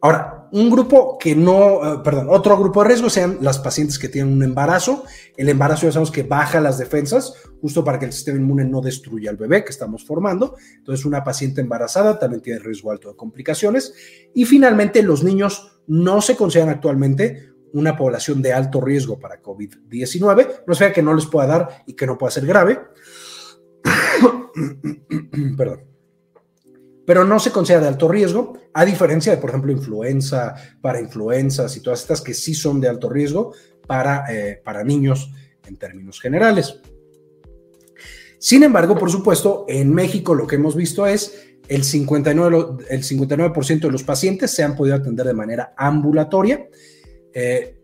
[0.00, 4.10] Ahora, un grupo que no, eh, perdón, otro grupo de riesgo sean las pacientes que
[4.10, 5.04] tienen un embarazo.
[5.34, 8.82] El embarazo ya sabemos que baja las defensas, justo para que el sistema inmune no
[8.82, 10.56] destruya al bebé que estamos formando.
[10.76, 13.94] Entonces, una paciente embarazada también tiene riesgo alto de complicaciones.
[14.34, 20.64] Y finalmente, los niños no se consideran actualmente una población de alto riesgo para COVID-19.
[20.66, 22.80] No sea que no les pueda dar y que no pueda ser grave.
[25.56, 25.94] perdón
[27.06, 31.76] pero no se considera de alto riesgo, a diferencia de, por ejemplo, influenza, para influencias
[31.76, 33.52] y todas estas que sí son de alto riesgo
[33.86, 35.30] para, eh, para niños
[35.66, 36.80] en términos generales.
[38.38, 43.54] Sin embargo, por supuesto, en México lo que hemos visto es el 59%, el 59
[43.80, 46.68] de los pacientes se han podido atender de manera ambulatoria.
[47.32, 47.76] Eh,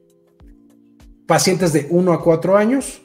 [1.26, 3.02] pacientes de 1 a 4 años,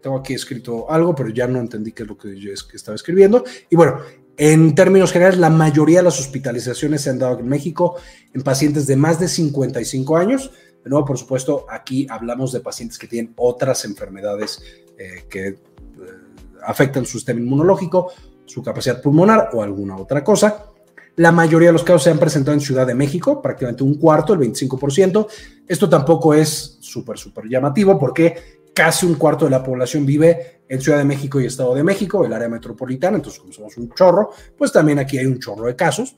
[0.00, 3.44] tengo aquí escrito algo, pero ya no entendí qué es lo que yo estaba escribiendo.
[3.70, 3.98] Y bueno,
[4.36, 7.96] en términos generales, la mayoría de las hospitalizaciones se han dado en México
[8.32, 10.52] en pacientes de más de 55 años.
[10.84, 14.62] De nuevo, por supuesto, aquí hablamos de pacientes que tienen otras enfermedades
[14.96, 15.58] eh, que eh,
[16.62, 18.12] afectan su sistema inmunológico,
[18.48, 20.64] su capacidad pulmonar o alguna otra cosa.
[21.16, 24.32] La mayoría de los casos se han presentado en Ciudad de México, prácticamente un cuarto,
[24.32, 25.26] el 25%.
[25.66, 30.80] Esto tampoco es súper, súper llamativo porque casi un cuarto de la población vive en
[30.80, 34.30] Ciudad de México y Estado de México, el área metropolitana, entonces como somos un chorro,
[34.56, 36.14] pues también aquí hay un chorro de casos.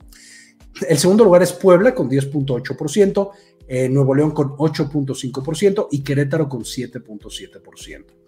[0.87, 3.31] El segundo lugar es Puebla con 10.8%,
[3.67, 8.20] eh, Nuevo León con 8.5% y Querétaro con 7.7%.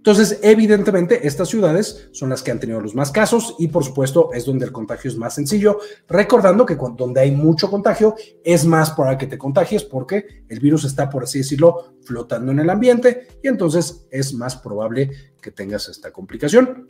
[0.00, 4.30] Entonces, evidentemente, estas ciudades son las que han tenido los más casos y, por supuesto,
[4.32, 8.64] es donde el contagio es más sencillo, recordando que cuando, donde hay mucho contagio es
[8.64, 12.70] más para que te contagies porque el virus está, por así decirlo, flotando en el
[12.70, 16.86] ambiente y entonces es más probable que tengas esta complicación.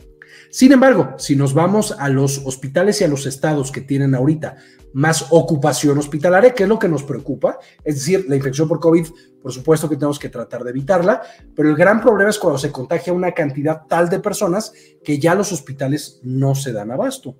[0.50, 4.56] Sin embargo, si nos vamos a los hospitales y a los estados que tienen ahorita
[4.92, 9.06] más ocupación hospitalaria, que es lo que nos preocupa, es decir, la infección por COVID,
[9.40, 11.22] por supuesto que tenemos que tratar de evitarla,
[11.54, 14.72] pero el gran problema es cuando se contagia una cantidad tal de personas
[15.04, 17.36] que ya los hospitales no se dan abasto.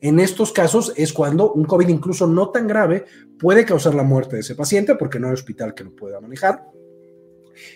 [0.00, 3.04] En estos casos es cuando un COVID incluso no tan grave
[3.38, 6.64] puede causar la muerte de ese paciente porque no hay hospital que lo pueda manejar.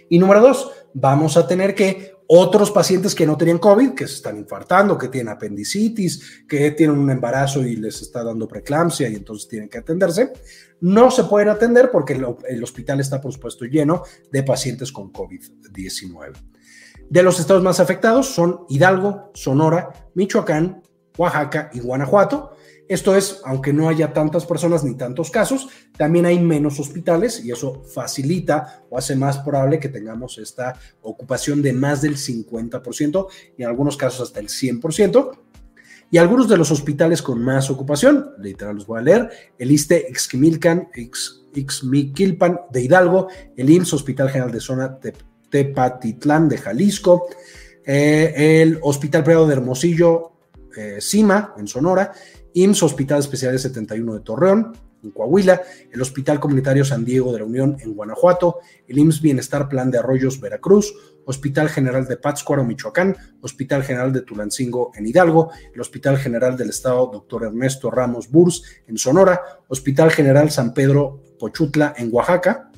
[0.08, 4.14] Y número dos, vamos a tener que otros pacientes que no tenían COVID, que se
[4.14, 9.14] están infartando, que tienen apendicitis, que tienen un embarazo y les está dando preeclampsia y
[9.14, 10.32] entonces tienen que atenderse,
[10.80, 16.32] no se pueden atender porque el, hospital está, por supuesto, lleno de pacientes con COVID-19.
[17.08, 20.82] De los estados más afectados son Hidalgo, Sonora, Michoacán,
[21.16, 22.55] Oaxaca y Guanajuato.
[22.88, 27.50] Esto es, aunque no haya tantas personas ni tantos casos, también hay menos hospitales y
[27.50, 33.26] eso facilita o hace más probable que tengamos esta ocupación de más del 50%
[33.58, 35.38] y en algunos casos hasta el 100%.
[36.08, 40.06] Y algunos de los hospitales con más ocupación, literal los voy a leer, el ISTE
[40.08, 40.90] Ixquimilcan,
[41.54, 44.98] Ixmiquilpan de Hidalgo, el IMSS Hospital General de Zona
[45.50, 47.26] Tepatitlán de Jalisco,
[47.84, 50.32] eh, el Hospital Privado de Hermosillo,
[50.76, 52.12] eh, CIMA en Sonora,
[52.56, 55.60] IMSS Hospital Especial 71 de Torreón, en Coahuila,
[55.92, 59.98] el Hospital Comunitario San Diego de la Unión en Guanajuato, el IMSS Bienestar Plan de
[59.98, 60.94] Arroyos Veracruz,
[61.26, 66.70] Hospital General de Pátzcuaro, Michoacán, Hospital General de Tulancingo en Hidalgo, el Hospital General del
[66.70, 67.44] Estado Dr.
[67.44, 72.70] Ernesto Ramos Burs en Sonora, Hospital General San Pedro Pochutla en Oaxaca,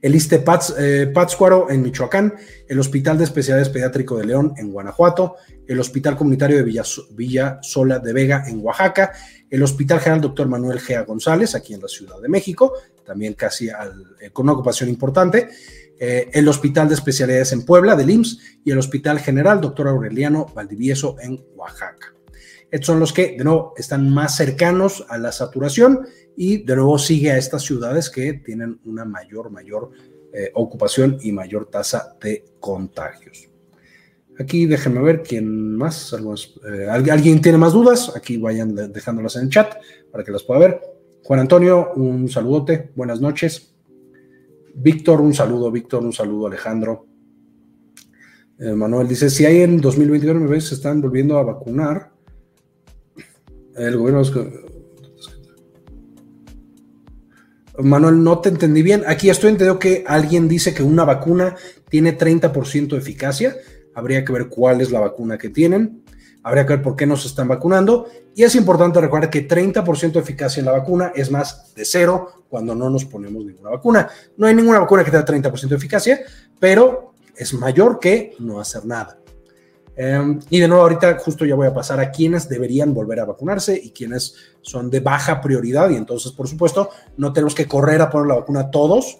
[0.00, 0.44] el ISTE
[0.78, 2.34] eh, Pátzcuaro en Michoacán,
[2.68, 5.36] el Hospital de Especialidades Pediátrico de León en Guanajuato,
[5.70, 9.12] el Hospital Comunitario de Villa, Sola de Vega en Oaxaca,
[9.48, 10.48] el Hospital General Dr.
[10.48, 12.72] Manuel Gea González aquí en la Ciudad de México,
[13.06, 15.48] también casi eh, con una ocupación importante,
[16.00, 19.86] eh, el Hospital de Especialidades en Puebla del IMSS y el Hospital General Dr.
[19.86, 22.14] Aureliano Valdivieso en Oaxaca.
[22.68, 26.04] Estos son los que, de nuevo, están más cercanos a la saturación
[26.36, 29.92] y de nuevo sigue a estas ciudades que tienen una mayor, mayor
[30.32, 33.49] eh, ocupación y mayor tasa de contagios.
[34.40, 36.14] Aquí déjenme ver quién más.
[36.14, 38.10] Eh, ¿Alguien tiene más dudas?
[38.16, 39.74] Aquí vayan dejándolas en el chat
[40.10, 40.80] para que las pueda ver.
[41.22, 42.90] Juan Antonio, un saludote.
[42.96, 43.74] Buenas noches.
[44.74, 45.70] Víctor, un saludo.
[45.70, 46.46] Víctor, un saludo.
[46.46, 47.06] Alejandro.
[48.58, 52.10] Eh, Manuel dice, si hay en 2021 me se están volviendo a vacunar,
[53.76, 54.22] el gobierno
[57.78, 59.02] Manuel, no te entendí bien.
[59.06, 61.56] Aquí estoy entendiendo que alguien dice que una vacuna
[61.90, 63.54] tiene 30% de eficacia.
[63.94, 66.04] Habría que ver cuál es la vacuna que tienen.
[66.42, 68.06] Habría que ver por qué no se están vacunando.
[68.34, 72.44] Y es importante recordar que 30% de eficacia en la vacuna es más de cero
[72.48, 74.08] cuando no nos ponemos ninguna vacuna.
[74.36, 76.20] No hay ninguna vacuna que tenga 30% de eficacia,
[76.58, 79.20] pero es mayor que no hacer nada.
[79.96, 83.26] Em, y de nuevo, ahorita justo ya voy a pasar a quienes deberían volver a
[83.26, 85.90] vacunarse y quienes son de baja prioridad.
[85.90, 89.18] Y entonces, por supuesto, no tenemos que correr a poner la vacuna todos,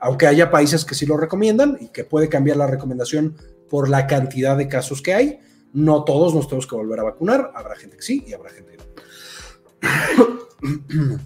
[0.00, 3.36] aunque haya países que sí lo recomiendan y que puede cambiar la recomendación
[3.72, 5.40] por la cantidad de casos que hay.
[5.72, 7.52] No todos nos tenemos que volver a vacunar.
[7.54, 8.84] Habrá gente que sí y habrá gente que no.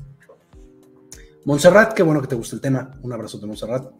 [1.44, 2.92] Montserrat, qué bueno que te gusta el tema.
[3.02, 3.90] Un abrazo de Montserrat.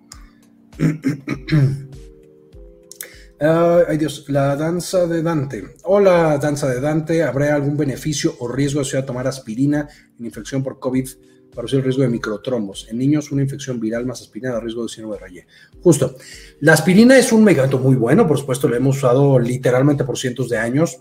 [3.88, 5.74] ay Dios, la danza de Dante.
[5.82, 7.24] Hola, danza de Dante.
[7.24, 9.88] ¿Habrá algún beneficio o riesgo de tomar aspirina
[10.20, 11.08] en infección por COVID
[11.56, 12.86] para reducir el riesgo de microtrombos?
[12.90, 15.46] En niños, una infección viral más aspirina da riesgo de síndrome de Rayet.
[15.82, 16.14] Justo.
[16.60, 20.50] La aspirina es un medicamento muy bueno, por supuesto, lo hemos usado literalmente por cientos
[20.50, 21.00] de años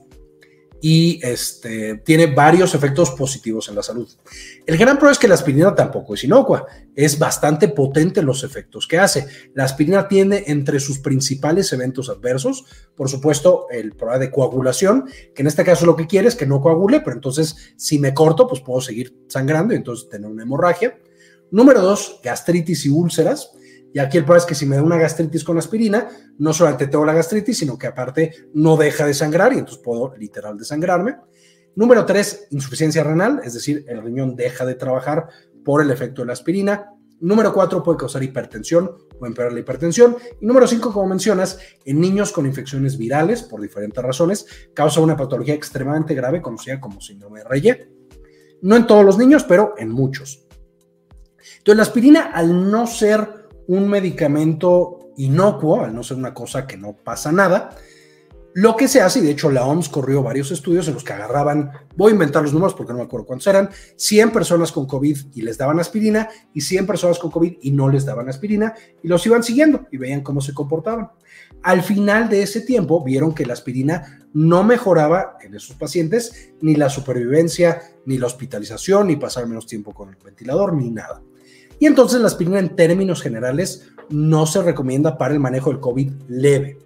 [0.88, 4.08] y este, tiene varios efectos positivos en la salud.
[4.68, 8.86] El gran problema es que la aspirina tampoco es inocua, es bastante potente los efectos
[8.88, 9.26] que hace.
[9.56, 15.42] La aspirina tiene entre sus principales eventos adversos, por supuesto, el problema de coagulación, que
[15.42, 18.48] en este caso lo que quiere es que no coagule, pero entonces si me corto,
[18.48, 21.00] pues puedo seguir sangrando y entonces tener una hemorragia.
[21.50, 23.54] Número dos, gastritis y úlceras.
[23.96, 26.88] Y aquí el problema es que si me da una gastritis con aspirina, no solamente
[26.88, 31.16] tengo la gastritis, sino que aparte no deja de sangrar y entonces puedo literal desangrarme.
[31.76, 35.30] Número tres, insuficiencia renal, es decir, el riñón deja de trabajar
[35.64, 36.92] por el efecto de la aspirina.
[37.22, 40.18] Número cuatro, puede causar hipertensión o empeorar la hipertensión.
[40.42, 45.16] Y número cinco, como mencionas, en niños con infecciones virales, por diferentes razones, causa una
[45.16, 47.90] patología extremadamente grave conocida como síndrome de Reye.
[48.62, 50.46] No en todos los niños, pero en muchos.
[51.60, 56.78] Entonces, la aspirina, al no ser un medicamento inocuo, al no ser una cosa que
[56.78, 57.76] no pasa nada,
[58.58, 61.12] Lo que se hace, y de hecho la OMS corrió varios estudios en los que
[61.12, 64.88] agarraban, voy a inventar los números porque no me acuerdo cuántos eran, 100 personas con
[64.88, 68.74] COVID y les daban aspirina y 100 personas con COVID y no les daban aspirina
[69.04, 71.12] y los iban siguiendo y veían cómo se comportaban.
[71.64, 76.76] Al final de ese tiempo vieron que la aspirina no mejoraba en esos pacientes ni
[76.76, 81.22] la supervivencia, ni la hospitalización, ni pasar menos tiempo con el ventilador, ni nada.
[81.80, 86.12] Y entonces la aspirina en términos generales no se recomienda para el manejo del COVID
[86.28, 86.78] leve.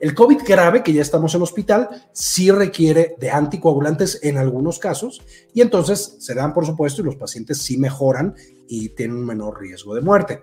[0.00, 5.22] El COVID grave, que ya estamos en hospital, sí requiere de anticoagulantes en algunos casos
[5.54, 8.34] y entonces se dan, por supuesto, y los pacientes sí mejoran
[8.68, 10.42] y tienen un menor riesgo de muerte.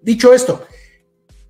[0.00, 0.62] Dicho esto,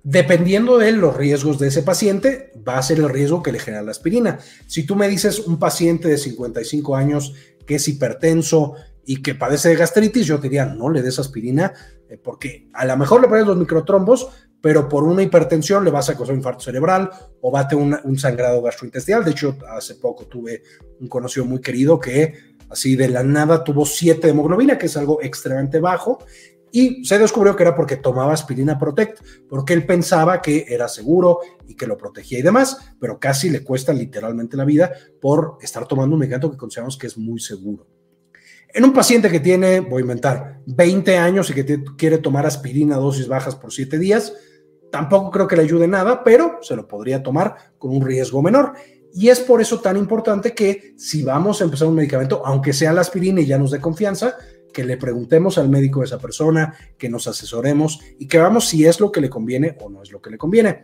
[0.01, 3.83] dependiendo de los riesgos de ese paciente, va a ser el riesgo que le genera
[3.83, 4.39] la aspirina.
[4.65, 7.33] Si tú me dices un paciente de 55 años
[7.65, 8.75] que es hipertenso
[9.05, 11.73] y que padece de gastritis, yo diría, no le des aspirina,
[12.09, 14.29] eh, porque a lo mejor le pones los microtrombos,
[14.61, 17.09] pero por una hipertensión le vas a causar un infarto cerebral
[17.41, 19.23] o a tener un, sangrado gastrointestinal.
[19.23, 20.63] De hecho, hace poco tuve
[20.99, 24.97] un conocido muy querido que así de la nada tuvo 7 de hemoglobina, que es
[24.97, 26.17] algo extremadamente bajo,
[26.71, 31.39] y se descubrió que era porque tomaba aspirina Protect, porque él pensaba que era seguro
[31.67, 34.91] y que lo protegía y demás, pero casi le cuesta literalmente la vida
[35.21, 37.87] por estar tomando un medicamento que consideramos que es muy seguro.
[38.73, 42.97] En un paciente que tiene, voy a inventar, 20 años y que quiere tomar aspirina
[42.97, 44.33] dosis bajas por 7 días,
[44.95, 48.75] Tampoco creo que le ayude nada, pero se lo podría tomar con un riesgo menor.
[49.13, 52.93] Y es por eso tan importante que si vamos a empezar un medicamento, aunque sea
[52.93, 54.37] la aspirina y ya nos dé confianza,
[54.73, 58.85] que le preguntemos al médico de esa persona, que nos asesoremos y que veamos si
[58.85, 60.83] es lo que le conviene o no es lo que le conviene.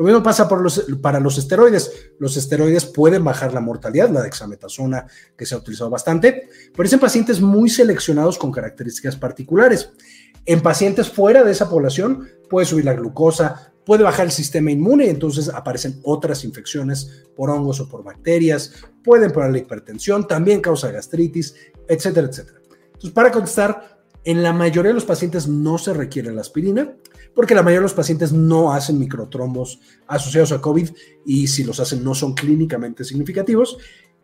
[0.00, 2.12] Lo mismo pasa para los esteroides.
[2.18, 6.92] Los esteroides pueden bajar la mortalidad, la dexametasona que se ha utilizado bastante, pero es
[6.94, 9.90] en pacientes muy seleccionados con características particulares.
[10.46, 15.04] En pacientes fuera de esa población puede subir la glucosa, puede bajar el sistema inmune
[15.04, 18.72] y entonces aparecen otras infecciones por hongos o por bacterias,
[19.04, 21.54] pueden empeorar la hipertensión, también causa gastritis,
[21.86, 22.58] etcétera, etcétera.
[22.86, 26.94] Entonces, para contestar, en la mayoría de los pacientes no se requiere la aspirina,
[27.34, 30.90] porque la mayoría de los pacientes no hacen microtrombos asociados a COVID
[31.24, 33.78] y si los hacen no son clínicamente significativos.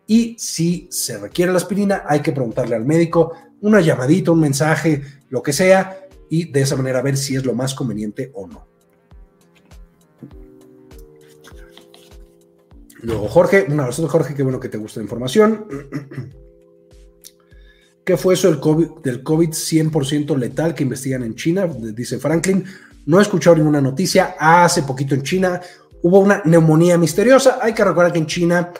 [0.05, 5.01] Y si se requiere la aspirina, hay que preguntarle al médico una llamadita, un mensaje,
[5.29, 8.67] lo que sea, y de esa manera ver si es lo más conveniente o no.
[13.01, 15.65] Luego, Jorge, un abrazo, Jorge, qué bueno que te gusta la información.
[18.03, 21.67] ¿Qué fue eso del COVID, del COVID 100% letal que investigan en China?
[21.67, 22.63] Dice Franklin.
[23.07, 24.35] No he escuchado ninguna noticia.
[24.37, 25.61] Hace poquito en China
[26.03, 27.57] hubo una neumonía misteriosa.
[27.61, 28.71] Hay que recordar que en China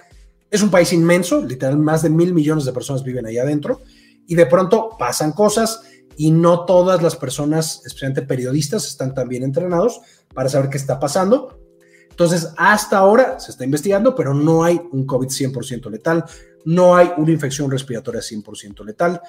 [0.51, 3.81] es un país inmenso, literal, más de mil millones de personas viven ahí adentro.
[4.27, 5.81] Y de pronto pasan cosas
[6.17, 10.01] y no todas las personas, especialmente periodistas, están tan bien entrenados
[10.33, 11.61] para saber qué está pasando.
[12.09, 16.25] Entonces, hasta ahora se está investigando, pero no hay un COVID 100% letal,
[16.65, 19.21] no hay una infección respiratoria 100% letal.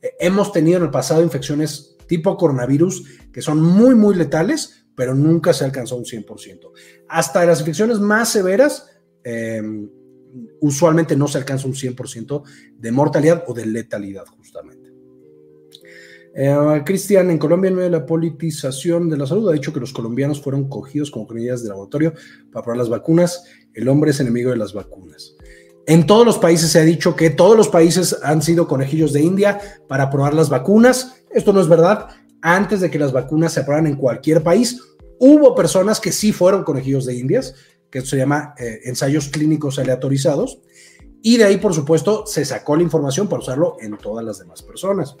[0.00, 5.14] Eh, hemos tenido en el pasado infecciones tipo coronavirus que son muy, muy letales, pero
[5.14, 6.72] nunca se alcanzó un 100%.
[7.08, 8.88] Hasta las infecciones más severas,
[9.22, 9.88] em,
[10.60, 12.44] usualmente no se alcanza un 100%
[12.78, 14.86] de mortalidad o de letalidad, justamente.
[16.38, 19.80] Eh, Cristian, en Colombia, en medio de la politización de la salud, ha dicho que
[19.80, 22.12] los colombianos fueron cogidos como medidas de laboratorio
[22.52, 23.44] para probar las vacunas.
[23.72, 25.34] El hombre es enemigo de las vacunas.
[25.86, 29.22] En todos los países se ha dicho que todos los países han sido conejillos de
[29.22, 31.14] India para probar las vacunas.
[31.30, 32.08] Esto no es verdad.
[32.42, 34.80] Antes de que las vacunas se aprobaran en cualquier país,
[35.20, 37.54] hubo personas que sí fueron conejillos de Indias,
[37.88, 40.58] que se llama eh, ensayos clínicos aleatorizados.
[41.22, 44.62] Y de ahí, por supuesto, se sacó la información para usarlo en todas las demás
[44.62, 45.16] personas.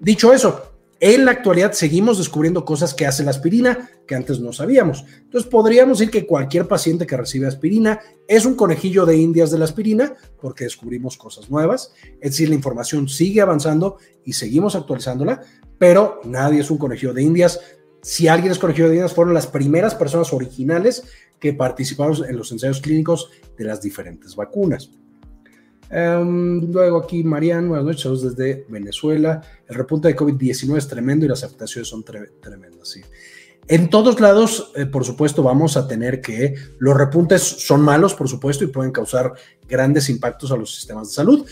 [0.00, 0.69] Dicho eso,
[1.00, 5.06] en la actualidad seguimos descubriendo cosas que hace la aspirina que antes no sabíamos.
[5.22, 9.58] Entonces podríamos decir que cualquier paciente que recibe aspirina es un conejillo de indias de
[9.58, 11.92] la aspirina porque descubrimos cosas nuevas.
[12.20, 15.40] Es decir, la información sigue avanzando y seguimos actualizándola,
[15.78, 17.60] pero nadie es un conejillo de indias.
[18.02, 21.04] Si alguien es conejillo de indias, fueron las primeras personas originales
[21.38, 24.90] que participaron en los ensayos clínicos de las diferentes vacunas.
[25.90, 29.42] Em, luego aquí, Marian, buenas noches, saludos desde Venezuela.
[29.68, 33.00] El repunte de COVID-19 es tremendo y las afectaciones son tremendas, sí.
[33.66, 38.28] En todos lados, eh, por supuesto, vamos a tener que los repuntes son malos, por
[38.28, 39.32] supuesto, y pueden causar
[39.68, 41.46] grandes impactos a los sistemas de salud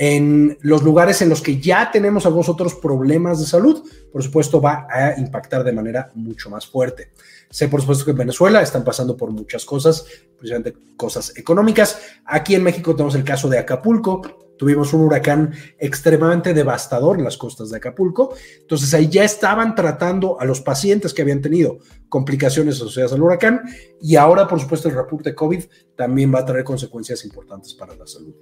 [0.00, 3.82] en los lugares en los que ya tenemos algunos otros problemas de salud,
[4.12, 7.10] por supuesto va a impactar de manera mucho más fuerte.
[7.50, 10.06] Sé por supuesto que en Venezuela están pasando por muchas cosas,
[10.38, 11.98] precisamente cosas económicas.
[12.24, 14.22] Aquí en México tenemos el caso de Acapulco,
[14.56, 18.34] tuvimos un huracán extremadamente devastador en las costas de Acapulco.
[18.60, 21.78] Entonces ahí ya estaban tratando a los pacientes que habían tenido
[22.08, 23.62] complicaciones asociadas al huracán
[24.00, 25.64] y ahora, por supuesto, el reporte COVID
[25.96, 28.34] también va a traer consecuencias importantes para la salud.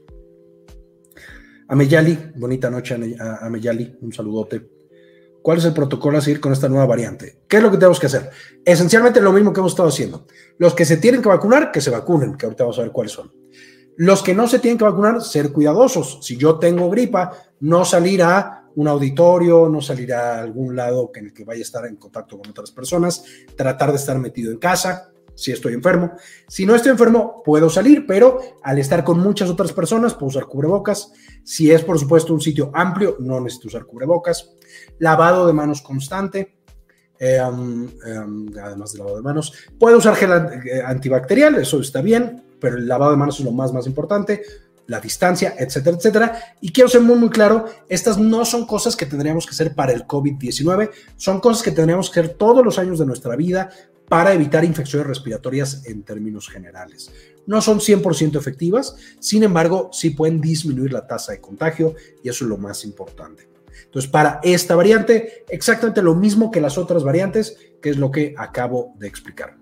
[1.68, 2.96] Ameyali, bonita noche,
[3.40, 4.70] Ameyali, un saludote.
[5.42, 7.40] ¿Cuál es el protocolo a seguir con esta nueva variante?
[7.48, 8.30] ¿Qué es lo que tenemos que hacer?
[8.64, 10.26] Esencialmente lo mismo que hemos estado haciendo.
[10.58, 13.12] Los que se tienen que vacunar, que se vacunen, que ahorita vamos a ver cuáles
[13.12, 13.32] son.
[13.96, 16.18] Los que no se tienen que vacunar, ser cuidadosos.
[16.22, 21.26] Si yo tengo gripa, no salir a un auditorio, no salir a algún lado en
[21.26, 23.24] el que vaya a estar en contacto con otras personas,
[23.56, 26.12] tratar de estar metido en casa, si estoy enfermo.
[26.49, 30.47] Si no estoy enfermo, puedo salir, pero al estar con muchas otras personas, puedo usar
[30.47, 31.12] cubrebocas.
[31.45, 34.51] Si es, por supuesto, un sitio amplio, no necesito usar cubrebocas.
[34.99, 36.57] Lavado de manos constante,
[37.20, 39.53] eh, um, um, además del lavado de manos.
[39.78, 43.53] Puedo usar gel eh, antibacterial, eso está bien, pero el lavado de manos es lo
[43.53, 44.43] más, más importante
[44.89, 46.39] la distancia, etcétera, etcétera.
[46.61, 49.93] Y quiero ser muy, muy claro, estas no son cosas que tendríamos que hacer para
[49.93, 53.70] el COVID-19, son cosas que tendríamos que hacer todos los años de nuestra vida
[54.09, 57.11] para evitar infecciones respiratorias en términos generales.
[57.46, 62.44] No son 100% efectivas, sin embargo, sí pueden disminuir la tasa de contagio y eso
[62.44, 63.48] es lo más importante.
[63.84, 68.34] Entonces, para esta variante, exactamente lo mismo que las otras variantes, que es lo que
[68.36, 69.57] acabo de explicar.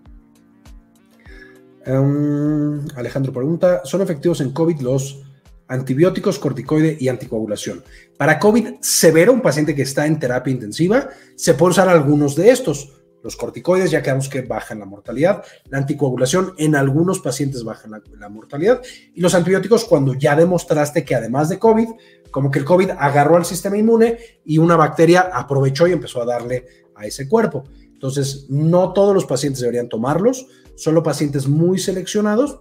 [1.86, 5.22] Um, Alejandro pregunta, ¿son efectivos en COVID los
[5.68, 7.84] antibióticos, corticoide y anticoagulación?
[8.16, 12.51] Para COVID severo, un paciente que está en terapia intensiva, se puede usar algunos de
[12.51, 17.89] estos los corticoides ya quedamos que bajan la mortalidad, la anticoagulación en algunos pacientes baja
[17.89, 18.83] la, mortalidad
[19.14, 21.89] y los antibióticos cuando ya demostraste que además de COVID,
[22.31, 26.27] como que el COVID agarró al sistema inmune y una bacteria aprovechó y empezó a
[26.27, 27.64] darle a ese cuerpo.
[27.95, 30.47] Entonces, no todos los pacientes deberían tomarlos,
[30.77, 32.61] solo pacientes muy seleccionados.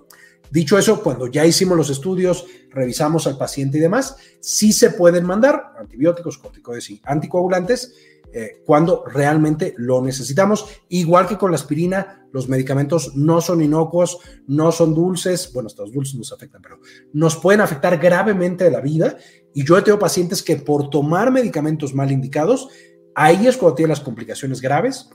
[0.49, 5.26] Dicho eso, cuando ya hicimos los estudios, revisamos al paciente y demás, sí se pueden
[5.26, 7.93] mandar antibióticos, corticoides y anticoagulantes
[8.36, 10.65] eh, cuando realmente lo necesitamos.
[10.89, 14.17] Igual que con la aspirina, los medicamentos no son inocuos,
[14.47, 16.79] no son dulces, bueno, estos dulces nos afectan, pero
[17.13, 19.17] nos pueden afectar gravemente la vida.
[19.53, 22.69] Y yo he tenido pacientes que por tomar medicamentos mal indicados,
[23.13, 25.09] ahí es cuando tienen las complicaciones graves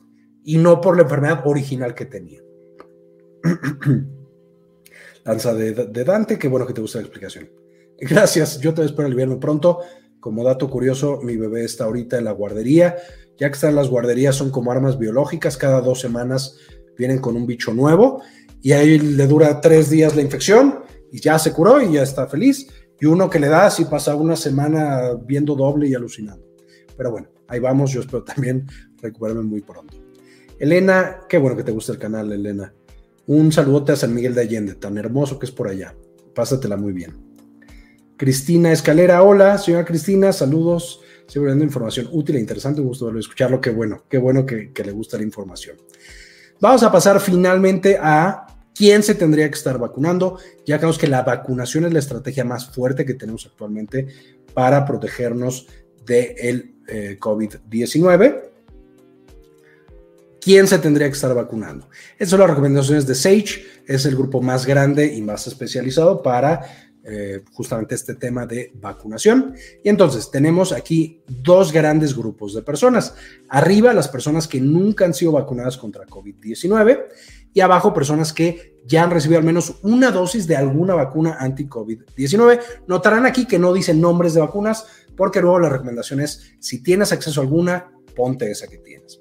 [0.45, 2.45] y no por la enfermedad original que tenían.
[5.25, 7.51] Lanza de, Dante, qué bueno que te gusta la explicación.
[7.99, 9.81] Gracias, yo te espero aliviarme pronto.
[10.21, 12.97] Como dato curioso, mi bebé está ahorita en la guardería.
[13.39, 15.57] Ya que están las guarderías, son como armas biológicas.
[15.57, 16.57] Cada dos semanas
[16.97, 18.23] vienen con un bicho nuevo
[18.61, 20.81] y ahí le dura tres días la infección
[21.13, 22.69] y ya se curó y ya está feliz.
[23.01, 26.45] Y uno que le da si pasa una semana viendo doble y alucinando.
[26.97, 27.93] Pero bueno, ahí vamos.
[27.93, 28.67] Yo espero también
[29.01, 29.97] recuperarme muy pronto.
[30.59, 32.75] Elena, qué bueno que te gusta el canal, Elena.
[33.29, 35.95] Un saludote a San Miguel de Allende, tan hermoso que es por allá.
[36.35, 37.28] Pásatela muy bien.
[38.19, 41.01] Cristina Escalera, hola, señora Cristina, saludos.
[41.29, 44.93] Siempre dando información útil e interesante, un gusto escucharlo, qué bueno, qué bueno que, le
[44.93, 45.77] gusta la información.
[46.61, 50.39] Vamos a pasar finalmente a quién se tendría que estar vacunando.
[50.67, 54.09] Ya sabemos que la vacunación es la estrategia más fuerte que tenemos actualmente
[54.53, 55.69] para protegernos
[56.05, 58.43] del eh, COVID-19.
[60.41, 61.89] ¿Quién se tendría que estar vacunando?
[62.17, 66.88] Esas son las recomendaciones de SAGE, es el grupo más grande y más especializado para
[67.11, 69.55] eh, justamente este tema de vacunación.
[69.83, 73.15] Y entonces tenemos aquí dos grandes grupos de personas.
[73.49, 77.07] Arriba las personas que nunca han sido vacunadas contra COVID-19
[77.55, 82.61] y abajo personas que ya han recibido al menos una dosis de alguna vacuna anti-COVID-19.
[82.87, 84.85] Notarán aquí que no dicen nombres de vacunas
[85.17, 89.21] porque luego la recomendación es si tienes acceso a alguna, ponte esa que tienes.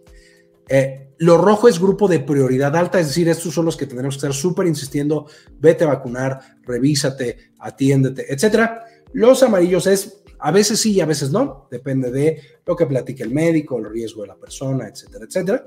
[0.67, 4.15] Eh, lo rojo es grupo de prioridad alta, es decir, estos son los que tendremos
[4.15, 5.27] que estar súper insistiendo,
[5.59, 8.83] vete a vacunar, revísate, atiéndete, etcétera.
[9.13, 13.23] Los amarillos es a veces sí y a veces no, depende de lo que platique
[13.23, 15.65] el médico, el riesgo de la persona, etcétera, etcétera.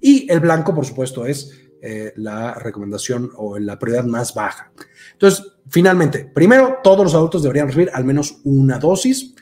[0.00, 4.72] Y el blanco, por supuesto, es eh, la recomendación o la prioridad más baja.
[5.12, 9.34] Entonces, finalmente, primero, todos los adultos deberían recibir al menos una dosis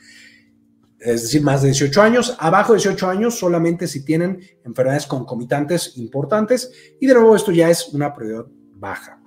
[1.05, 2.35] es decir, más de 18 años.
[2.39, 7.69] Abajo de 18 años solamente si tienen enfermedades concomitantes importantes y de nuevo esto ya
[7.69, 9.21] es una prioridad baja.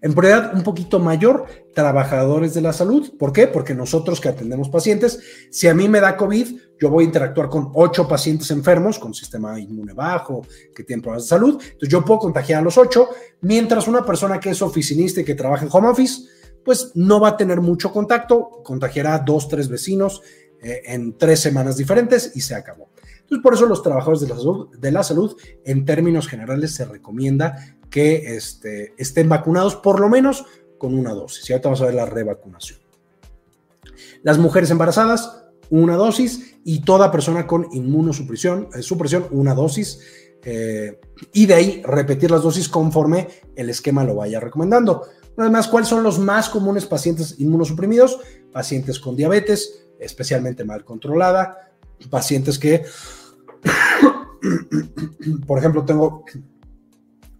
[0.00, 3.16] En prioridad un poquito mayor, trabajadores de la salud.
[3.18, 3.46] ¿Por qué?
[3.46, 5.18] Porque nosotros que atendemos pacientes,
[5.50, 9.14] si a mí me da COVID, yo voy a interactuar con ocho pacientes enfermos con
[9.14, 11.54] sistema inmune bajo, que tienen problemas de salud.
[11.54, 13.08] Entonces yo puedo contagiar a los ocho,
[13.40, 16.22] mientras una persona que es oficinista y que trabaja en home office,
[16.64, 20.22] pues no va a tener mucho contacto, contagiará a dos, tres vecinos
[20.62, 22.88] eh, en tres semanas diferentes y se acabó.
[23.20, 26.84] Entonces, por eso los trabajadores de la salud, de la salud en términos generales, se
[26.84, 30.44] recomienda que este, estén vacunados por lo menos
[30.78, 31.48] con una dosis.
[31.48, 32.80] Y ahorita vamos a ver la revacunación.
[34.22, 40.00] Las mujeres embarazadas, una dosis, y toda persona con inmunosupresión, eh, supresión, una dosis.
[40.42, 41.00] Eh,
[41.32, 45.02] y de ahí repetir las dosis conforme el esquema lo vaya recomendando.
[45.36, 48.20] Vez más, ¿cuáles son los más comunes pacientes inmunosuprimidos?
[48.52, 51.72] Pacientes con diabetes, especialmente mal controlada,
[52.10, 52.84] pacientes que,
[55.46, 56.24] por ejemplo, tengo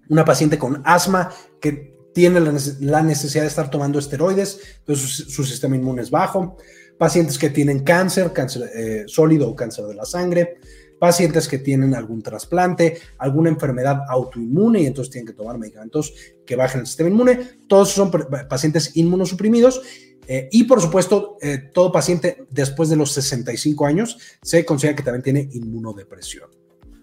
[0.08, 1.30] una paciente con asma
[1.60, 6.56] que tiene la necesidad de estar tomando esteroides, entonces su, sistema inmune es bajo,
[6.96, 10.58] pacientes que tienen cáncer, cáncer eh, sólido o cáncer de la sangre,
[10.98, 16.14] pacientes que tienen algún trasplante, alguna enfermedad autoinmune y entonces tienen que tomar medicamentos
[16.46, 17.58] que bajen el sistema inmune.
[17.68, 18.10] Todos son
[18.48, 19.82] pacientes inmunosuprimidos
[20.26, 25.02] eh, y por supuesto, eh, todo paciente después de los 65 años se considera que
[25.02, 26.48] también tiene inmunodepresión.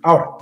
[0.01, 0.37] Ahora,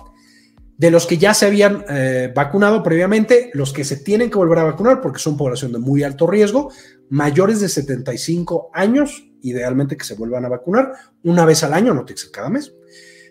[0.77, 4.59] de los que ya se habían eh, vacunado previamente, los que se tienen que volver
[4.59, 6.71] a vacunar porque son población de muy alto riesgo,
[7.09, 10.93] mayores de 75 años, idealmente que se vuelvan a vacunar
[11.23, 12.73] una vez al año, no tiene que cada mes.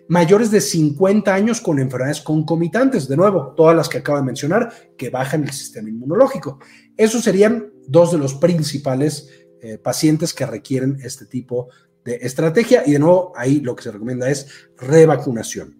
[0.09, 4.73] Mayores de 50 años con enfermedades concomitantes, de nuevo, todas las que acabo de mencionar,
[4.97, 6.59] que bajan el sistema inmunológico.
[6.97, 9.29] Esos serían dos de los principales
[9.61, 11.69] eh, pacientes que requieren este tipo
[12.03, 14.47] de estrategia y de nuevo ahí lo que se recomienda es
[14.77, 15.77] revacunación.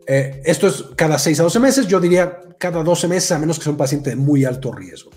[0.07, 3.57] Eh, esto es cada 6 a 12 meses, yo diría cada 12 meses, a menos
[3.57, 5.11] que sea un paciente de muy alto riesgo.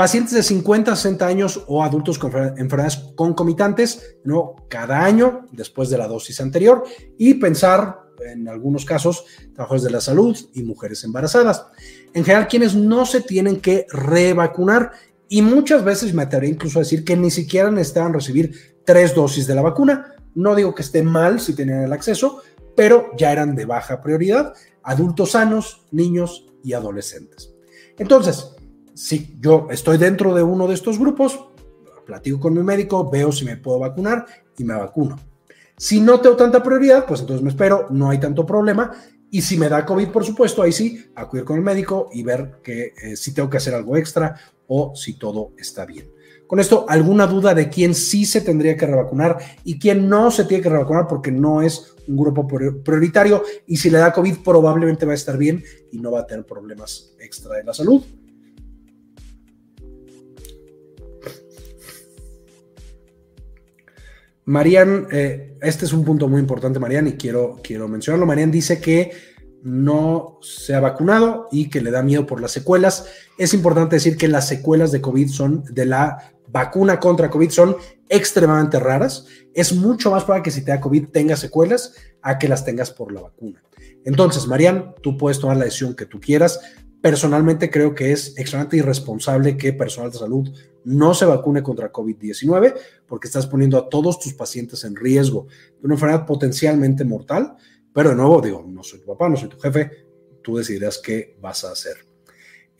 [0.00, 4.56] Pacientes de 50 a 60 años o adultos con enfermedades concomitantes, ¿no?
[4.70, 6.84] cada año después de la dosis anterior
[7.18, 11.66] y pensar en algunos casos trabajadores de la salud y mujeres embarazadas.
[12.14, 14.92] En general, quienes no se tienen que revacunar
[15.28, 19.46] y muchas veces me atrevería incluso a decir que ni siquiera necesitaban recibir tres dosis
[19.46, 20.14] de la vacuna.
[20.34, 22.40] No digo que esté mal si tenían el acceso,
[22.74, 27.52] pero ya eran de baja prioridad, adultos sanos, niños y adolescentes.
[27.98, 28.56] Entonces,
[29.00, 31.40] si yo estoy dentro de uno de estos grupos,
[32.04, 34.26] platico con mi médico, veo si me puedo vacunar
[34.58, 35.18] y me vacuno.
[35.78, 38.92] Si no tengo tanta prioridad, pues entonces me espero, no hay tanto problema.
[39.30, 42.60] Y si me da COVID, por supuesto, ahí sí, acudir con el médico y ver
[42.62, 46.10] que eh, si tengo que hacer algo extra o si todo está bien.
[46.46, 50.44] Con esto, ¿alguna duda de quién sí se tendría que revacunar y quién no se
[50.44, 53.44] tiene que revacunar porque no es un grupo prioritario?
[53.66, 56.44] Y si le da COVID, probablemente va a estar bien y no va a tener
[56.44, 58.04] problemas extra de la salud.
[64.44, 68.26] Marian, eh, este es un punto muy importante, Marian, y quiero, quiero mencionarlo.
[68.26, 69.12] Marian dice que
[69.62, 73.06] no se ha vacunado y que le da miedo por las secuelas.
[73.38, 77.76] Es importante decir que las secuelas de COVID son de la vacuna contra COVID son
[78.08, 79.26] extremadamente raras.
[79.54, 82.90] Es mucho más probable que si te da COVID tengas secuelas a que las tengas
[82.90, 83.62] por la vacuna.
[84.04, 86.60] Entonces, Marian, tú puedes tomar la decisión que tú quieras.
[87.00, 90.50] Personalmente creo que es extremadamente irresponsable que personal de salud
[90.84, 92.74] no se vacune contra COVID-19
[93.06, 95.46] porque estás poniendo a todos tus pacientes en riesgo
[95.78, 97.56] de una enfermedad potencialmente mortal.
[97.92, 99.90] Pero de nuevo, digo, no soy tu papá, no soy tu jefe,
[100.42, 102.09] tú decidirás qué vas a hacer.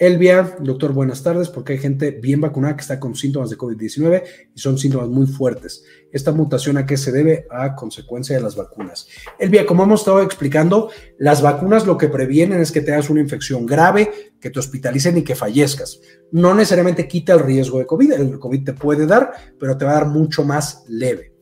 [0.01, 4.23] Elvia, doctor, buenas tardes, porque hay gente bien vacunada que está con síntomas de COVID-19
[4.55, 5.85] y son síntomas muy fuertes.
[6.11, 7.47] ¿Esta mutación a qué se debe?
[7.51, 9.09] A consecuencia de las vacunas.
[9.39, 13.67] Elvia, como hemos estado explicando, las vacunas lo que previenen es que tengas una infección
[13.67, 16.01] grave, que te hospitalicen y que fallezcas.
[16.33, 19.91] No necesariamente quita el riesgo de COVID, el COVID te puede dar, pero te va
[19.91, 21.35] a dar mucho más leve.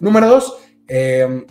[0.00, 0.56] Número dos,
[0.88, 1.44] eh,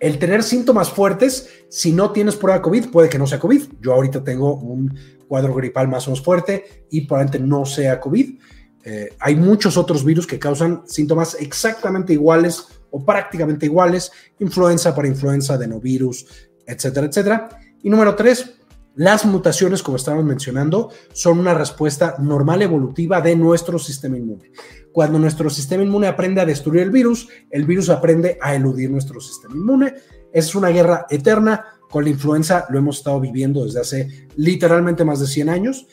[0.00, 3.62] el tener síntomas fuertes, si no tienes prueba COVID, puede que no sea COVID.
[3.80, 4.92] Yo ahorita tengo un
[5.34, 8.38] cuadro gripal más o menos fuerte y probablemente no sea COVID.
[8.84, 15.08] Eh, hay muchos otros virus que causan síntomas exactamente iguales o prácticamente iguales, influenza para
[15.08, 16.24] influenza, adenovirus,
[16.64, 17.48] etcétera, etcétera.
[17.82, 18.54] Y número tres,
[18.94, 24.52] las mutaciones, como estábamos mencionando, son una respuesta normal evolutiva de nuestro sistema inmune.
[24.92, 29.20] Cuando nuestro sistema inmune aprende a destruir el virus, el virus aprende a eludir nuestro
[29.20, 29.94] sistema inmune.
[30.32, 31.64] Es una guerra eterna.
[31.94, 35.86] Con la influenza lo hemos estado viviendo desde hace literalmente más de 100 años.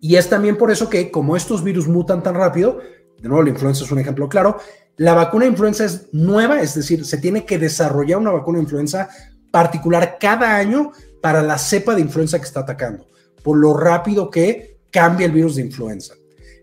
[0.00, 2.78] Y es también por eso que como estos virus mutan tan rápido,
[3.20, 4.58] de nuevo la influenza es un ejemplo claro,
[4.96, 8.62] la vacuna de influenza es nueva, es decir, se tiene que desarrollar una vacuna de
[8.62, 9.08] influenza
[9.50, 13.08] particular cada año para la cepa de influenza que está atacando,
[13.42, 16.14] por lo rápido que cambia el virus de influenza.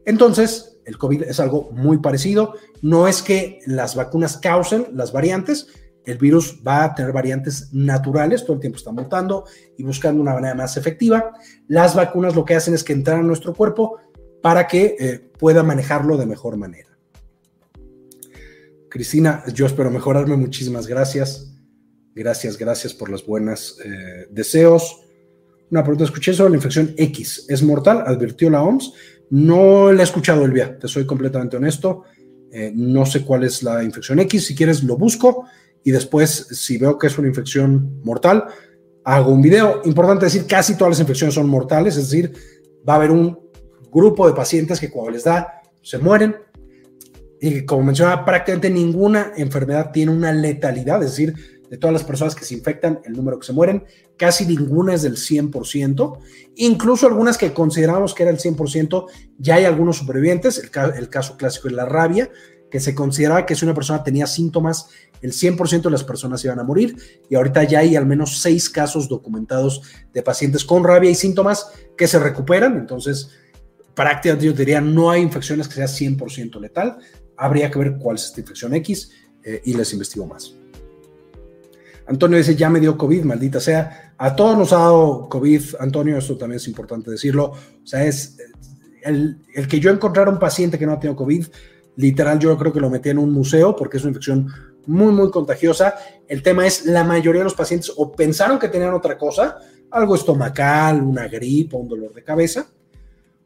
[0.06, 2.54] Entonces, el COVID es algo muy parecido.
[2.82, 5.68] No es que las vacunas causen las variantes,
[6.06, 9.46] el virus va a tener variantes naturales, todo el tiempo está mutando
[9.78, 11.34] y buscando una manera más efectiva.
[11.68, 13.98] Las vacunas lo que hacen es que entran a nuestro cuerpo
[14.42, 16.90] para que eh, pueda manejarlo de mejor manera.
[18.90, 20.36] Cristina, yo espero mejorarme.
[20.36, 21.54] Muchísimas gracias.
[22.16, 25.02] Gracias, gracias por los buenos eh, deseos.
[25.70, 27.46] Una pregunta, escuché sobre la infección X.
[27.48, 28.04] ¿Es mortal?
[28.06, 28.92] Advirtió la OMS
[29.30, 32.04] No le he escuchado el vía, te soy completamente honesto.
[32.52, 34.48] Eh, no sé cuál es la infección X.
[34.48, 35.46] Si quieres, lo busco
[35.84, 38.46] y después, si veo que es una infección mortal,
[39.04, 39.82] hago un video.
[39.86, 42.34] Importante decir, casi todas las infecciones son mortales, es decir,
[42.88, 43.40] va a haber un
[43.92, 46.36] grupo de pacientes que cuando les da, se mueren.
[47.42, 51.34] Y como mencionaba, prácticamente ninguna enfermedad tiene una letalidad, es decir,
[51.70, 53.84] de todas las personas que se infectan, el número que se mueren,
[54.18, 56.18] casi ninguna es del 100%,
[56.56, 59.06] incluso algunas que consideramos que era el 100%,
[59.38, 62.30] ya hay algunos supervivientes, el, el caso clásico es la rabia,
[62.70, 64.88] que se consideraba que si una persona tenía síntomas,
[65.22, 66.96] el 100% de las personas iban a morir,
[67.30, 69.82] y ahorita ya hay al menos seis casos documentados
[70.14, 73.32] de pacientes con rabia y síntomas que se recuperan, entonces
[73.94, 76.98] prácticamente yo diría no hay infecciones que sea 100% letal,
[77.36, 79.12] habría que ver cuál es esta infección X
[79.44, 80.54] eh, y les investigo más.
[82.10, 84.14] Antonio dice, ya me dio COVID, maldita sea.
[84.18, 87.52] A todos nos ha dado COVID, Antonio, esto también es importante decirlo.
[87.52, 88.38] O sea, es
[89.04, 89.40] el,
[89.70, 91.46] que yo encontrara un paciente que no ha tenido COVID,
[92.00, 94.48] literal yo creo que lo metí en un museo porque es una infección
[94.88, 95.96] muy, muy contagiosa.
[96.28, 99.58] El tema es, la mayoría de los pacientes o pensaron que tenían otra cosa,
[99.92, 102.68] algo estomacal, una gripe, un dolor de cabeza,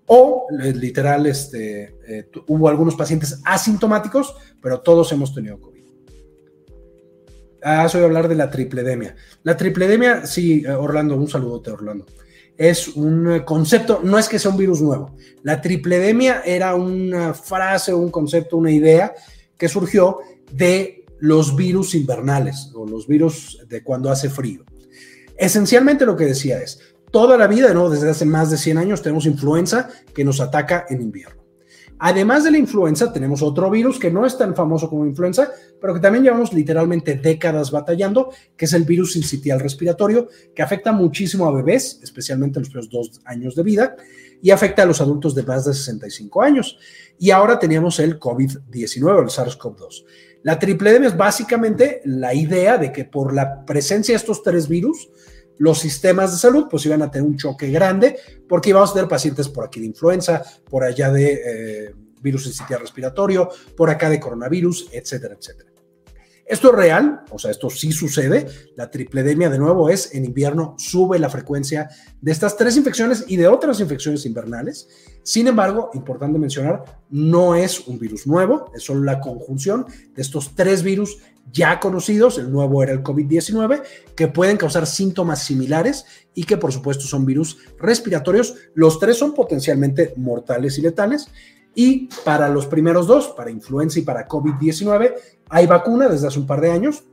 [0.05, 5.83] o eh, literal, este, eh, hubo algunos pacientes asintomáticos, pero todos hemos tenido COVID.
[7.63, 9.15] Ah, soy hablar de la tripledemia.
[9.41, 12.05] La tripledemia, sí, eh, Orlando, un saludote, Orlando.
[12.63, 15.17] Es un eh, concepto, no es que sea un virus nuevo.
[15.41, 19.13] La tripledemia era una frase, un concepto, una idea
[19.57, 24.63] que surgió de los virus invernales o los virus de cuando hace frío.
[25.35, 26.79] Esencialmente lo que decía es,
[27.11, 27.89] toda la vida, ¿no?
[27.89, 31.43] desde hace más de 100 años, tenemos influenza que nos ataca en invierno.
[31.99, 35.51] Además de la influenza, tenemos otro virus que no es tan famoso como influenza,
[35.83, 40.93] pero que también llevamos literalmente décadas batallando, que es el virus sincitial respiratorio, que afecta
[40.93, 43.97] muchísimo a bebés, especialmente en los primeros dos años de vida,
[44.41, 46.77] y afecta a los adultos de más de 65 años.
[47.19, 50.05] Y ahora teníamos el COVID-19, el SARS-CoV-2.
[50.43, 55.09] La tripledemia es básicamente la idea de que por la presencia de estos tres virus,
[55.57, 58.15] los sistemas de salud pues iban a tener un choque grande
[58.47, 62.77] porque íbamos a tener pacientes por aquí de influenza, por allá de eh, virus sitio
[62.77, 65.72] respiratorio, por acá de coronavirus, etcétera, etcétera.
[66.45, 68.47] Esto es real, o sea, esto sí sucede.
[68.75, 71.89] La tripledemia, de nuevo, es en invierno sube la frecuencia
[72.21, 74.89] de estas tres infecciones y de otras infecciones invernales.
[75.23, 80.53] Sin embargo, importante mencionar, no es un virus nuevo, es solo la conjunción de estos
[80.53, 81.17] tres virus
[81.51, 83.83] ya conocidos, el nuevo era el COVID-19,
[84.15, 88.55] que pueden causar síntomas similares y que por supuesto son virus respiratorios.
[88.73, 91.29] Los tres son potencialmente mortales y letales.
[91.75, 95.13] Y para los primeros dos, para influenza y para COVID-19,
[95.49, 97.03] hay vacuna desde hace un par de años.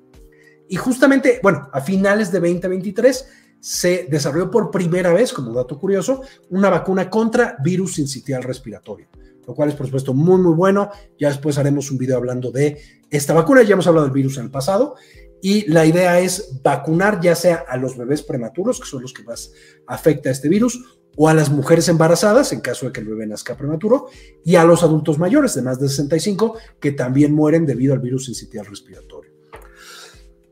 [0.68, 3.26] Y justamente, bueno, a finales de 2023
[3.60, 9.08] se desarrolló por primera vez, como dato curioso, una vacuna contra virus sincitial respiratorio,
[9.46, 10.90] lo cual es por supuesto muy, muy bueno.
[11.18, 12.80] Ya después haremos un video hablando de
[13.10, 14.94] esta vacuna, ya hemos hablado del virus en el pasado,
[15.42, 19.24] y la idea es vacunar ya sea a los bebés prematuros, que son los que
[19.24, 19.52] más
[19.86, 23.56] afecta este virus, o a las mujeres embarazadas, en caso de que el bebé nazca
[23.56, 24.08] prematuro,
[24.44, 28.28] y a los adultos mayores de más de 65, que también mueren debido al virus
[28.28, 29.32] incitial respiratorio.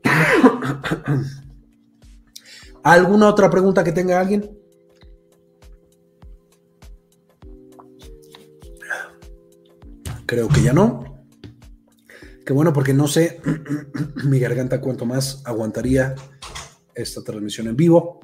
[2.83, 4.57] ¿Alguna otra pregunta que tenga alguien?
[10.25, 11.25] Creo que ya no.
[12.45, 13.41] Qué bueno, porque no sé
[14.25, 16.15] mi garganta cuánto más aguantaría
[16.93, 18.19] esta transmisión en vivo.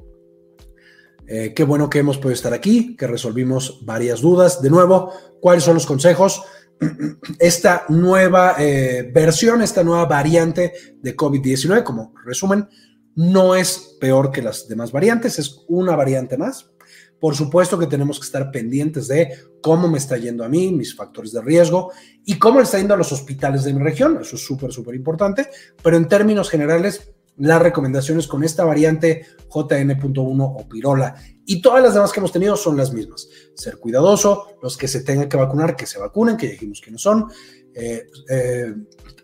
[1.28, 4.62] Eh, qué bueno que hemos podido estar aquí, que resolvimos varias dudas.
[4.62, 6.42] De nuevo, ¿cuáles son los consejos?
[7.38, 12.68] Esta nueva eh, versión, esta nueva variante de COVID-19, como resumen,
[13.14, 16.70] no es peor que las demás variantes, es una variante más.
[17.18, 20.94] Por supuesto que tenemos que estar pendientes de cómo me está yendo a mí, mis
[20.94, 21.90] factores de riesgo
[22.26, 24.18] y cómo le está yendo a los hospitales de mi región.
[24.20, 25.48] Eso es súper, súper importante.
[25.82, 31.14] Pero en términos generales, las recomendaciones con esta variante JN.1 o pirola
[31.44, 33.28] y todas las demás que hemos tenido son las mismas.
[33.54, 36.98] Ser cuidadoso, los que se tengan que vacunar, que se vacunen, que dijimos que no
[36.98, 37.26] son.
[37.74, 38.74] Eh, eh,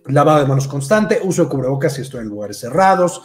[0.06, 3.22] lavado de manos constante, uso de cubrebocas si estoy en lugares cerrados,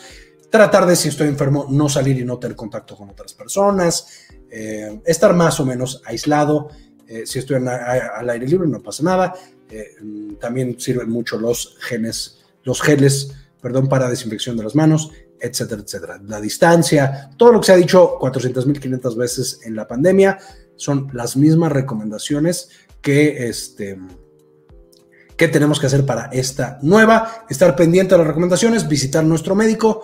[0.49, 5.01] tratar de si estoy enfermo no salir y no tener contacto con otras personas, eh,
[5.05, 6.69] estar más o menos aislado.
[7.07, 9.33] Eh, si estoy al aire libre no pasa nada.
[9.69, 9.95] Eh,
[10.39, 13.33] también sirven mucho los genes, los geles,
[13.67, 15.11] perdón, para desinfección de las manos,
[15.41, 16.21] etcétera, etcétera.
[16.25, 20.37] La distancia, todo lo que se ha dicho 400.500 veces en la pandemia
[20.77, 22.69] son las mismas recomendaciones
[23.01, 23.97] que este
[25.35, 30.03] que tenemos que hacer para esta nueva, estar pendiente de las recomendaciones, visitar nuestro médico,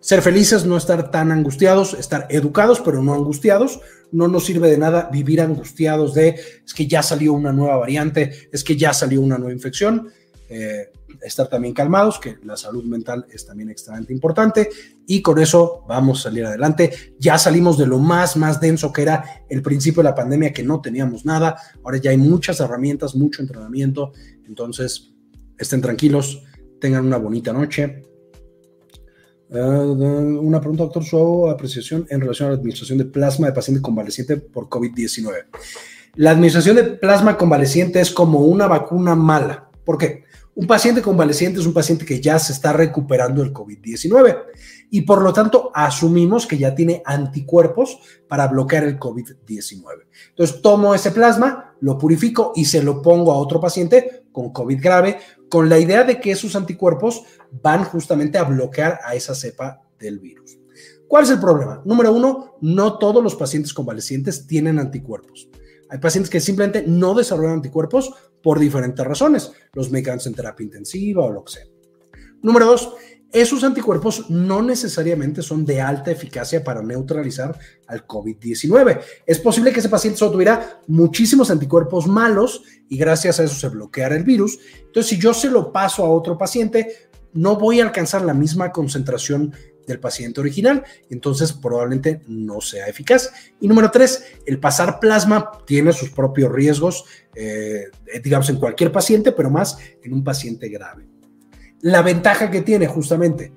[0.00, 3.80] ser felices, no estar tan angustiados, estar educados, pero no angustiados.
[4.10, 8.48] no nos sirve de nada vivir angustiados de es que ya salió una nueva variante,
[8.50, 10.08] es que ya salió una nueva infección.
[10.48, 10.90] Eh,
[11.22, 14.68] estar también calmados, que la salud mental es también extremadamente importante
[15.06, 16.92] y con eso vamos a salir adelante.
[17.18, 20.62] Ya salimos de lo más, más denso que era el principio de la pandemia, que
[20.62, 21.56] no teníamos nada.
[21.84, 24.12] Ahora ya hay muchas herramientas, mucho entrenamiento.
[24.46, 25.12] Entonces,
[25.58, 26.42] estén tranquilos,
[26.80, 28.02] tengan una bonita noche.
[29.50, 33.82] Uh, una pregunta, doctor, su apreciación en relación a la administración de plasma de paciente
[33.82, 35.44] convaleciente por COVID-19.
[36.14, 39.70] La administración de plasma convaleciente es como una vacuna mala.
[39.84, 40.24] ¿Por qué?
[40.54, 44.42] Un paciente convaleciente es un paciente que ya se está recuperando del COVID-19
[44.90, 47.98] y por lo tanto asumimos que ya tiene anticuerpos
[48.28, 49.82] para bloquear el COVID-19.
[50.28, 54.78] Entonces tomo ese plasma, lo purifico y se lo pongo a otro paciente con COVID
[54.82, 57.22] grave con la idea de que esos anticuerpos
[57.62, 60.58] van justamente a bloquear a esa cepa del virus.
[61.08, 61.80] ¿Cuál es el problema?
[61.86, 65.48] Número uno, no todos los pacientes convalecientes tienen anticuerpos.
[65.88, 71.24] Hay pacientes que simplemente no desarrollan anticuerpos por diferentes razones, los medicamentos en terapia intensiva
[71.24, 71.64] o lo que sea.
[72.42, 72.94] Número dos,
[73.32, 79.00] esos anticuerpos no necesariamente son de alta eficacia para neutralizar al COVID-19.
[79.24, 83.68] Es posible que ese paciente solo tuviera muchísimos anticuerpos malos y gracias a eso se
[83.68, 84.58] bloqueara el virus.
[84.84, 88.70] Entonces, si yo se lo paso a otro paciente, no voy a alcanzar la misma
[88.70, 89.54] concentración
[89.86, 93.32] del paciente original, entonces probablemente no sea eficaz.
[93.60, 97.04] Y número tres, el pasar plasma tiene sus propios riesgos,
[97.34, 97.90] eh,
[98.22, 101.06] digamos, en cualquier paciente, pero más en un paciente grave.
[101.80, 103.52] La ventaja que tiene justamente,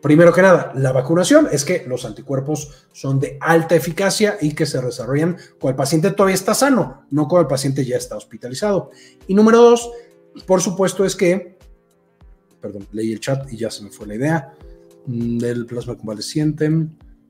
[0.00, 4.66] primero que nada, la vacunación es que los anticuerpos son de alta eficacia y que
[4.66, 8.90] se desarrollan cuando el paciente todavía está sano, no cuando el paciente ya está hospitalizado.
[9.26, 9.90] Y número dos,
[10.46, 11.58] por supuesto, es que,
[12.60, 14.54] perdón, leí el chat y ya se me fue la idea
[15.06, 16.70] del plasma convaleciente.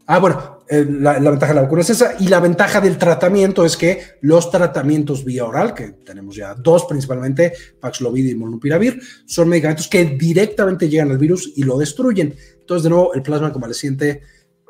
[0.06, 3.64] Ah, bueno, eh, la, ventaja de la vacuna es esa y la ventaja del tratamiento
[3.64, 9.48] es que los tratamientos vía oral, que tenemos ya dos principalmente, Paxlovid y Molnupiravir, son
[9.48, 12.34] medicamentos que directamente llegan al virus y lo destruyen.
[12.58, 14.22] Entonces, de nuevo, el plasma convaleciente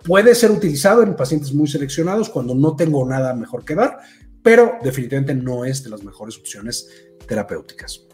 [0.05, 3.99] puede ser utilizado en pacientes muy seleccionados cuando no tengo nada mejor que dar,
[4.43, 6.87] pero definitivamente no es de las mejores opciones
[7.27, 8.07] terapéuticas.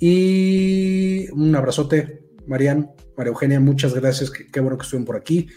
[0.00, 2.90] Y un abrazote, Marian.
[3.16, 4.30] María Eugenia, muchas gracias.
[4.30, 5.48] Qué, bueno que estuvieron por aquí.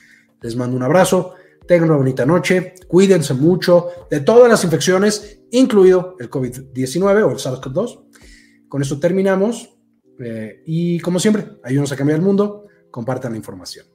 [0.41, 1.35] Les mando un abrazo.
[1.67, 2.73] Tengan una bonita noche.
[2.87, 8.07] Cuídense mucho de todas las infecciones, incluido el COVID-19 o el SARS-CoV-2.
[8.67, 9.77] Con esto terminamos.
[10.19, 12.67] Eh, y como siempre, ayúdenos a cambiar el mundo.
[12.89, 13.90] Compartan la información.